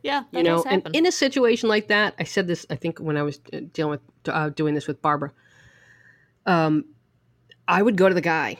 [0.02, 0.24] Yeah.
[0.32, 3.16] That you know and in a situation like that i said this i think when
[3.16, 5.32] i was uh, dealing with uh, doing this with barbara
[6.46, 6.84] um
[7.68, 8.58] i would go to the guy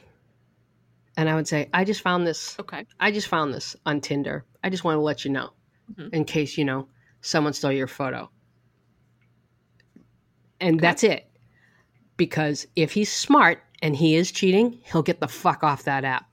[1.17, 2.87] and i would say i just found this okay.
[3.01, 4.45] I just found this on Tinder.
[4.63, 5.51] I just want to let you know
[5.95, 6.13] Mhm.
[6.13, 6.89] in case, you know,
[7.21, 8.31] someone stole your photo.
[10.61, 11.31] And that's it.
[12.17, 16.27] Because if he's smart and he is cheating, he'll get the fuck off that app.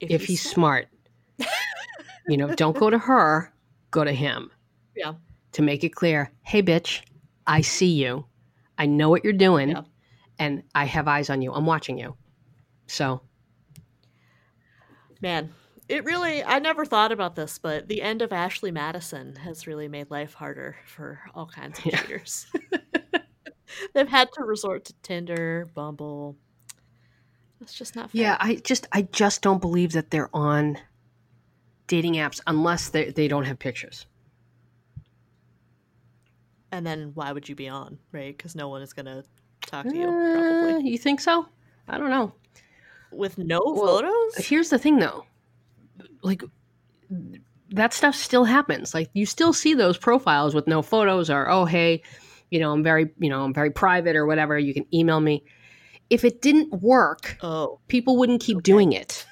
[0.00, 0.88] If, he's, smart.
[2.28, 3.52] You know, don't go to her,
[3.92, 4.50] go to him.
[4.96, 5.12] Yeah.
[5.52, 7.02] To make it clear, hey, bitch,
[7.46, 8.26] I see you.
[8.78, 9.82] I know what you're doing, Yeah.
[10.40, 11.52] and I have eyes on you.
[11.52, 12.16] I'm watching you.
[12.88, 13.20] So,
[15.22, 15.54] Man,
[15.88, 19.88] it really, I never thought about this, but the end of Ashley Madison has really
[19.88, 22.00] made life harder for all kinds of Yeah.
[22.02, 22.46] cheaters.
[23.94, 26.36] They've had to resort to Tinder, Bumble.
[27.60, 28.20] It's just not fair.
[28.22, 30.78] yeah, I just I just don't believe that they're on
[31.86, 34.06] dating apps unless they they don't have pictures.
[36.72, 38.36] And then why would you be on, right?
[38.36, 39.24] Because no one is going to
[39.62, 40.32] talk to you, Uh,
[40.70, 40.90] probably.
[40.90, 41.46] you think so?
[41.88, 42.32] I don't know.
[43.12, 44.46] With no well, photos?
[44.46, 45.24] Here's the thing though.
[46.22, 46.42] Like
[47.70, 48.94] that stuff still happens.
[48.94, 52.02] Like you still see those profiles with no photos or oh hey,
[52.50, 55.44] you know, I'm very, you know, I'm very private or whatever, you can email me.
[56.08, 58.62] If it didn't work, Oh, people wouldn't keep Okay.
[58.62, 59.26] doing it.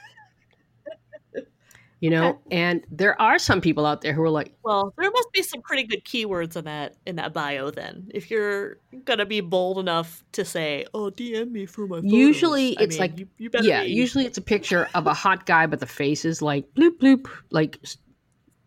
[2.04, 2.40] You know, Okay.
[2.50, 5.62] and there are some people out there who are like, well, there must be some
[5.62, 8.10] pretty good keywords in that in that bio then.
[8.12, 8.76] If you're
[9.06, 12.96] gonna be bold enough to say, "Oh, DM me for my photos." Usually I it's
[12.96, 15.64] mean, like- you, you better yeah, be- usually it's a picture of a hot guy,
[15.64, 17.78] but the face is like bloop bloop, like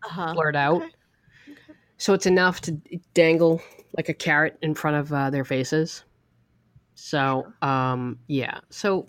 [0.04, 0.34] uh-huh.
[0.34, 0.82] blurred out.
[0.82, 0.90] Okay.
[1.96, 2.72] So it's enough to
[3.14, 3.62] dangle
[3.96, 6.02] like a carrot in front of uh, their faces.
[6.96, 8.58] So, um, yeah.
[8.70, 9.06] So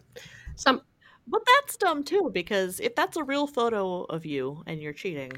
[0.56, 0.82] some
[1.30, 5.32] But that's dumb too, because if that's a real photo of you and you're cheating,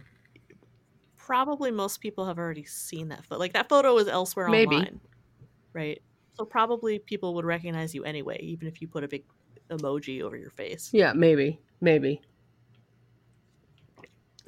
[1.18, 3.40] probably most people have already seen that photo.
[3.40, 4.76] Like that photo is elsewhere Maybe.
[4.76, 5.02] online,
[5.74, 6.02] right?
[6.36, 9.26] So probably people would recognize you anyway, even if you put a big
[9.70, 10.94] emoji over your face.
[10.94, 12.22] yeah, maybe, maybe.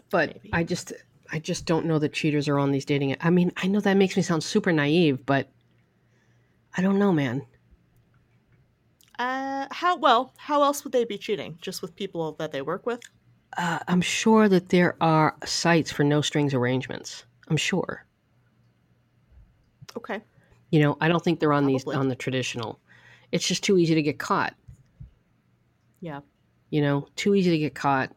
[0.09, 0.49] But Maybe.
[0.53, 0.93] I just
[1.31, 3.15] I just don't know that cheaters are on these dating.
[3.19, 5.49] I mean, I know that makes me sound super naive, but
[6.77, 7.45] I don't know, man.
[9.19, 10.33] Uh, how well?
[10.37, 11.57] How else would they be cheating?
[11.61, 13.01] Just with people that they work with?
[13.57, 17.25] Uh, I'm sure that there are sites for no strings arrangements.
[17.49, 18.05] I'm sure.
[19.95, 20.21] Okay.
[20.71, 22.79] You know, I don't think they're on these on the traditional.
[23.31, 24.55] It's just too easy to get caught.
[26.01, 26.21] Yeah.
[26.71, 28.11] You know, too easy to get caught.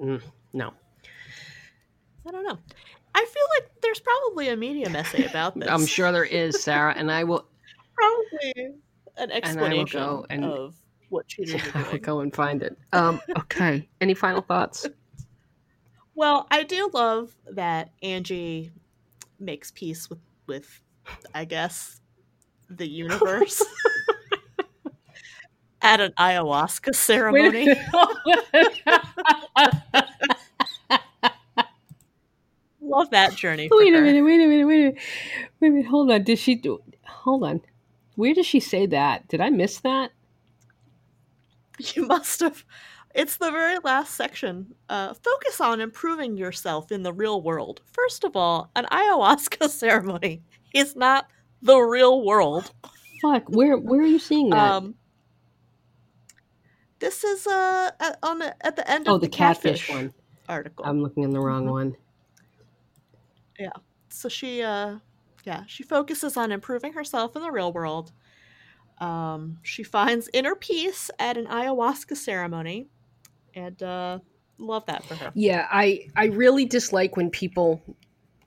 [0.00, 0.22] Mm,
[0.54, 0.72] no.
[2.26, 2.58] I don't know.
[3.14, 5.68] I feel like there's probably a Medium essay about this.
[5.68, 7.46] I'm sure there is, Sarah, and I will
[7.94, 8.74] probably
[9.16, 10.74] an explanation go and- of
[11.08, 12.02] what cheaters I are will doing.
[12.02, 12.76] go and find it.
[12.92, 13.88] Um, okay.
[14.00, 14.86] Any final thoughts?
[16.14, 18.70] Well, I do love that Angie
[19.40, 20.80] makes peace with with
[21.34, 22.00] I guess
[22.70, 23.62] the universe
[25.82, 27.68] at an ayahuasca ceremony.
[32.80, 33.68] Love that journey.
[33.70, 34.02] Wait a her.
[34.02, 34.98] minute, wait a minute, wait a minute.
[35.60, 36.22] Wait a minute, hold on.
[36.22, 37.60] Did she do hold on.
[38.16, 39.28] Where does she say that?
[39.28, 40.10] Did I miss that?
[41.96, 42.64] You must have.
[43.14, 44.74] It's the very last section.
[44.88, 47.80] Uh, focus on improving yourself in the real world.
[47.92, 50.42] First of all, an ayahuasca ceremony
[50.72, 51.26] is not
[51.62, 52.70] the real world.
[53.20, 54.76] Fuck, where where are you seeing that?
[54.76, 54.94] Um,
[57.00, 60.12] this is uh at, on the, at the end oh, of the, catfish, one.
[60.48, 60.84] article.
[60.84, 61.70] I'm looking in the wrong Mhm.
[61.70, 61.96] one.
[63.58, 63.70] Yeah.
[64.10, 64.98] So she uh
[65.44, 68.12] yeah she focuses on improving herself in the real world.
[68.98, 72.88] Um, she finds inner peace at an ayahuasca ceremony,
[73.54, 74.20] and uh,
[74.58, 75.32] love that for her.
[75.34, 77.82] Yeah, I I really dislike when people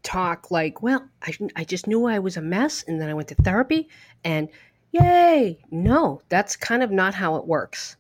[0.04, 3.28] talk like, well, I I just knew I was a mess and then I went
[3.30, 3.90] to therapy
[4.24, 4.48] and
[4.92, 5.60] yay.
[5.70, 7.98] No, that's kind of not how it works.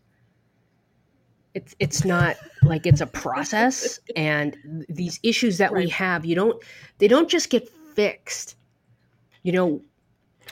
[1.53, 6.63] It's it's not like it's a process and these issues that we have, you don't
[6.97, 8.55] they don't just get fixed.
[9.47, 9.81] You know,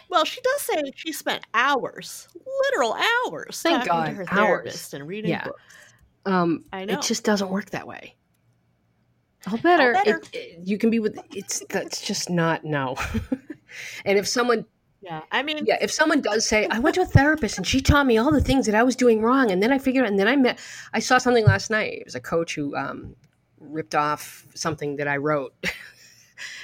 [0.07, 2.29] Well, she does say she spent hours,
[2.63, 4.61] literal hours, Thank talking to God, her hours.
[4.63, 5.43] therapist and reading Yeah.
[5.43, 5.61] books.
[6.25, 6.93] um I know.
[6.93, 8.15] it just doesn't work that way.
[9.51, 9.91] All better.
[9.91, 10.21] better.
[10.31, 12.95] It, it- you can be with it's that's just not no.
[14.05, 14.65] and if someone
[15.01, 17.81] Yeah, I mean, Yeah, if someone does say, I went to a therapist and she
[17.81, 20.09] taught me all the things that I was doing wrong, and then I figured, out
[20.09, 20.57] and then I met,
[20.93, 21.91] I saw something last night.
[21.99, 23.13] It was a coach who um,
[23.59, 25.53] ripped off something that I wrote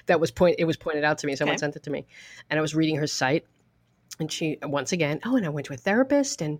[0.07, 0.55] that was point.
[0.59, 1.35] It was pointed out to me.
[1.35, 1.59] Someone Okay.
[1.59, 2.05] sent it to me,
[2.49, 3.45] and I was reading her site,
[4.19, 6.59] and she once again, oh, and I went to a therapist, and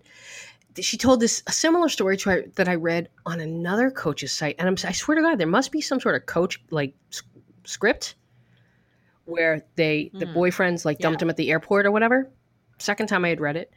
[0.80, 4.56] she told this a similar story to I, that I read on another coach's site,
[4.58, 7.22] and I'm, I swear to God, there must be some sort of coach like s-
[7.64, 8.14] script
[9.24, 10.36] where they the Hmm.
[10.36, 11.26] boyfriends like dumped Yeah.
[11.26, 12.30] him at the airport or whatever.
[12.78, 13.70] Second time I had read it,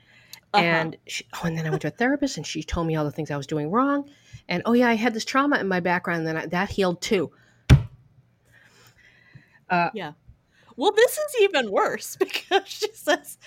[0.54, 0.64] uh-huh.
[0.64, 3.06] and she, oh, and then I went to a therapist, and she told me all
[3.06, 4.10] the things I was doing wrong,
[4.48, 7.02] and oh yeah, I had this trauma in my background, and then I, that healed
[7.02, 7.32] too.
[9.70, 10.14] Uh, yeah.
[10.78, 13.38] Well, this is even worse because she says,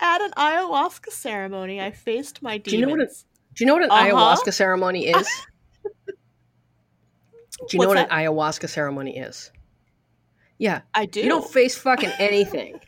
[0.00, 2.64] at an ayahuasca ceremony, I faced my demons.
[2.72, 3.24] Do you know what it-
[3.54, 4.04] do you know what an Uh-huh.
[4.06, 5.28] ayahuasca ceremony is?
[6.06, 9.50] Do you know What's what an ayahuasca ceremony is?
[10.58, 11.20] Yeah, I do.
[11.20, 12.80] you don't face fucking anything.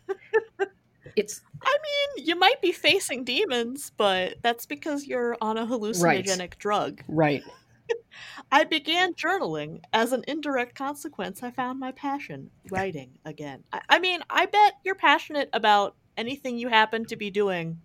[1.17, 1.77] it's I
[2.17, 7.03] mean, you might be facing demons, but that's because you're on a hallucinogenic drug.
[7.09, 7.43] right.
[8.53, 9.83] I began journaling.
[9.93, 13.65] As an indirect consequence, I found my passion writing again.
[13.73, 17.81] I, I mean, I bet you're passionate about anything you happen to be doing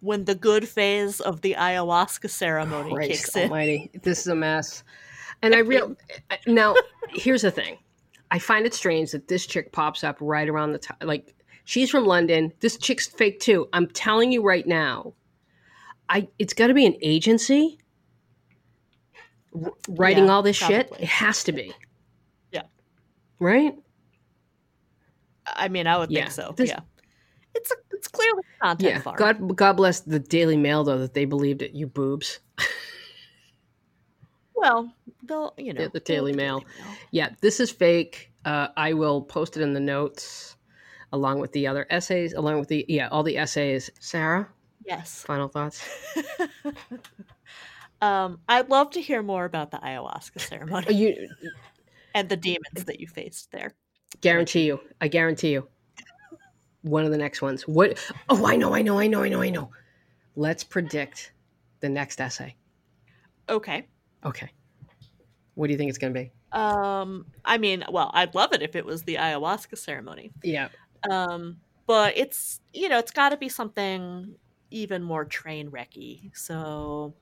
[0.00, 3.44] when the good phase of the ayahuasca ceremony Christ kicks in.
[3.44, 4.84] Almighty, this is a mess.
[5.42, 6.74] And I real eh, eh, now.
[7.10, 7.78] Here's the thing.
[8.30, 10.96] I find it strange that this chick pops up right around the time.
[11.02, 12.52] Like she's from London.
[12.60, 13.68] This chick's fake too.
[13.72, 15.14] I'm telling you right now.
[16.08, 17.78] I it's got to be an agency
[19.54, 20.90] r- writing Yeah, all this shit.
[20.98, 21.72] It has to be.
[22.52, 22.62] Yeah.
[23.38, 23.74] Right.
[25.46, 26.54] I mean, I would Yeah, think so.
[26.64, 26.80] yeah.
[27.54, 29.00] It's a, it's clearly content Yeah.
[29.00, 29.16] farm.
[29.16, 31.72] God God bless the Daily Mail though that they believed it.
[31.72, 32.40] You boobs.
[34.58, 34.90] Well,
[35.22, 36.64] they'll you know the they'll- Daily Mail.
[37.10, 38.32] Yeah, this is fake.
[38.46, 40.56] Uh, I will post it in the notes
[41.12, 43.90] along with the other essays, along with the yeah, all the essays.
[44.00, 44.48] Sarah,
[44.86, 45.22] Yes.
[45.22, 45.86] final thoughts?
[48.00, 51.28] um, I'd love to hear more about the ayahuasca ceremony You
[52.14, 53.74] and the demons that you faced there.
[54.20, 54.80] guarantee you.
[55.00, 55.68] I guarantee you.
[56.82, 57.66] One of the next ones.
[57.66, 57.98] What?
[58.28, 59.70] Oh, I know, I know, I know, I know, I know.
[60.36, 61.32] Let's predict
[61.80, 62.54] the next essay.
[63.48, 63.86] Okay.
[64.24, 64.50] Okay.
[65.54, 66.30] What do you think it's going to be?
[66.52, 70.32] Um, I mean, well, I'd love it if it was the ayahuasca ceremony.
[70.42, 70.68] Yeah.
[71.10, 74.34] Um, but it's you know, it's got to be something
[74.70, 76.30] even more train wrecky.
[76.36, 77.14] So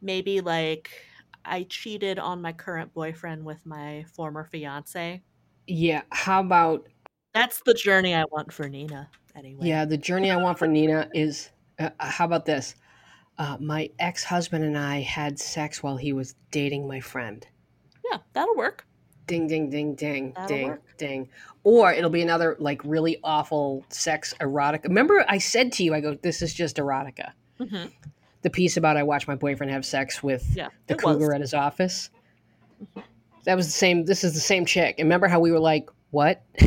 [0.00, 0.90] maybe like
[1.44, 5.22] I cheated on my current boyfriend with my former fiance.
[5.66, 6.02] Yeah.
[6.10, 6.88] How about
[7.34, 9.08] That's the journey I want for Nina.
[9.34, 9.66] Anyway.
[9.66, 12.74] Yeah, the journey I want for Nina is uh, how about this?
[13.38, 17.46] Uh, my ex husband and I had sex while he was dating my friend.
[18.10, 18.86] Yeah, that'll work.
[19.26, 20.96] Ding, ding, ding, ding, That'll ding, work.
[20.96, 21.28] ding.
[21.64, 24.84] Or it'll be another like really awful sex erotica.
[24.84, 27.32] Remember, I said to you, I go, this is just erotica.
[27.58, 27.86] hmm
[28.46, 31.34] The piece about I watched my boyfriend have sex with Yeah, the cougar was.
[31.34, 32.10] at his office.
[33.42, 34.04] That was the same.
[34.04, 34.94] This is the same chick.
[35.00, 36.44] And remember how we were like, what?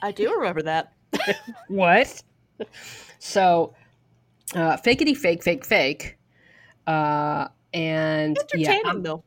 [0.00, 0.92] I do remember that.
[1.66, 2.22] what?
[3.18, 3.74] So,
[4.54, 6.16] uh, fakeity fake, fake, fake.
[6.86, 9.24] Uh, and Entertaining I'm- though.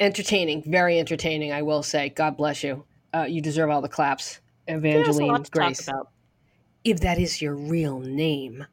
[0.00, 1.52] entertaining, very entertaining.
[1.52, 2.84] I will say, God bless you.
[3.14, 5.88] Uh, you deserve all the claps, Evangeline Grace.
[6.82, 8.66] If that is your real name,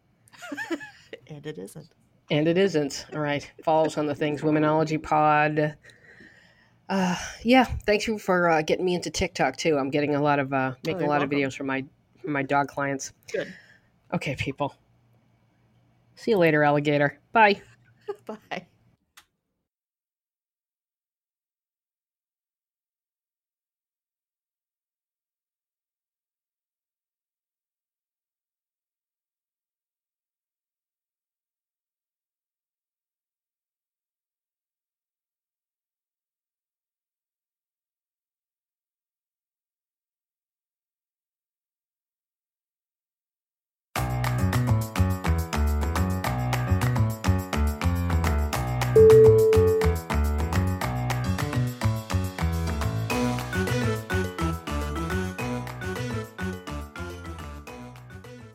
[1.27, 1.89] and it isn't.
[2.29, 3.05] And it isn't.
[3.13, 5.75] All right, follow us on the things Womenology Pod.
[6.89, 9.77] Uh, yeah, thanks you for uh, getting me into TikTok too.
[9.77, 11.83] I'm getting a lot of uh, making a you're lot of videos for my
[12.21, 13.13] for my dog clients.
[13.31, 13.53] Good.
[14.13, 14.73] Okay, people.
[16.15, 17.19] See you later, alligator.
[17.31, 17.61] Bye.
[18.25, 18.67] Bye.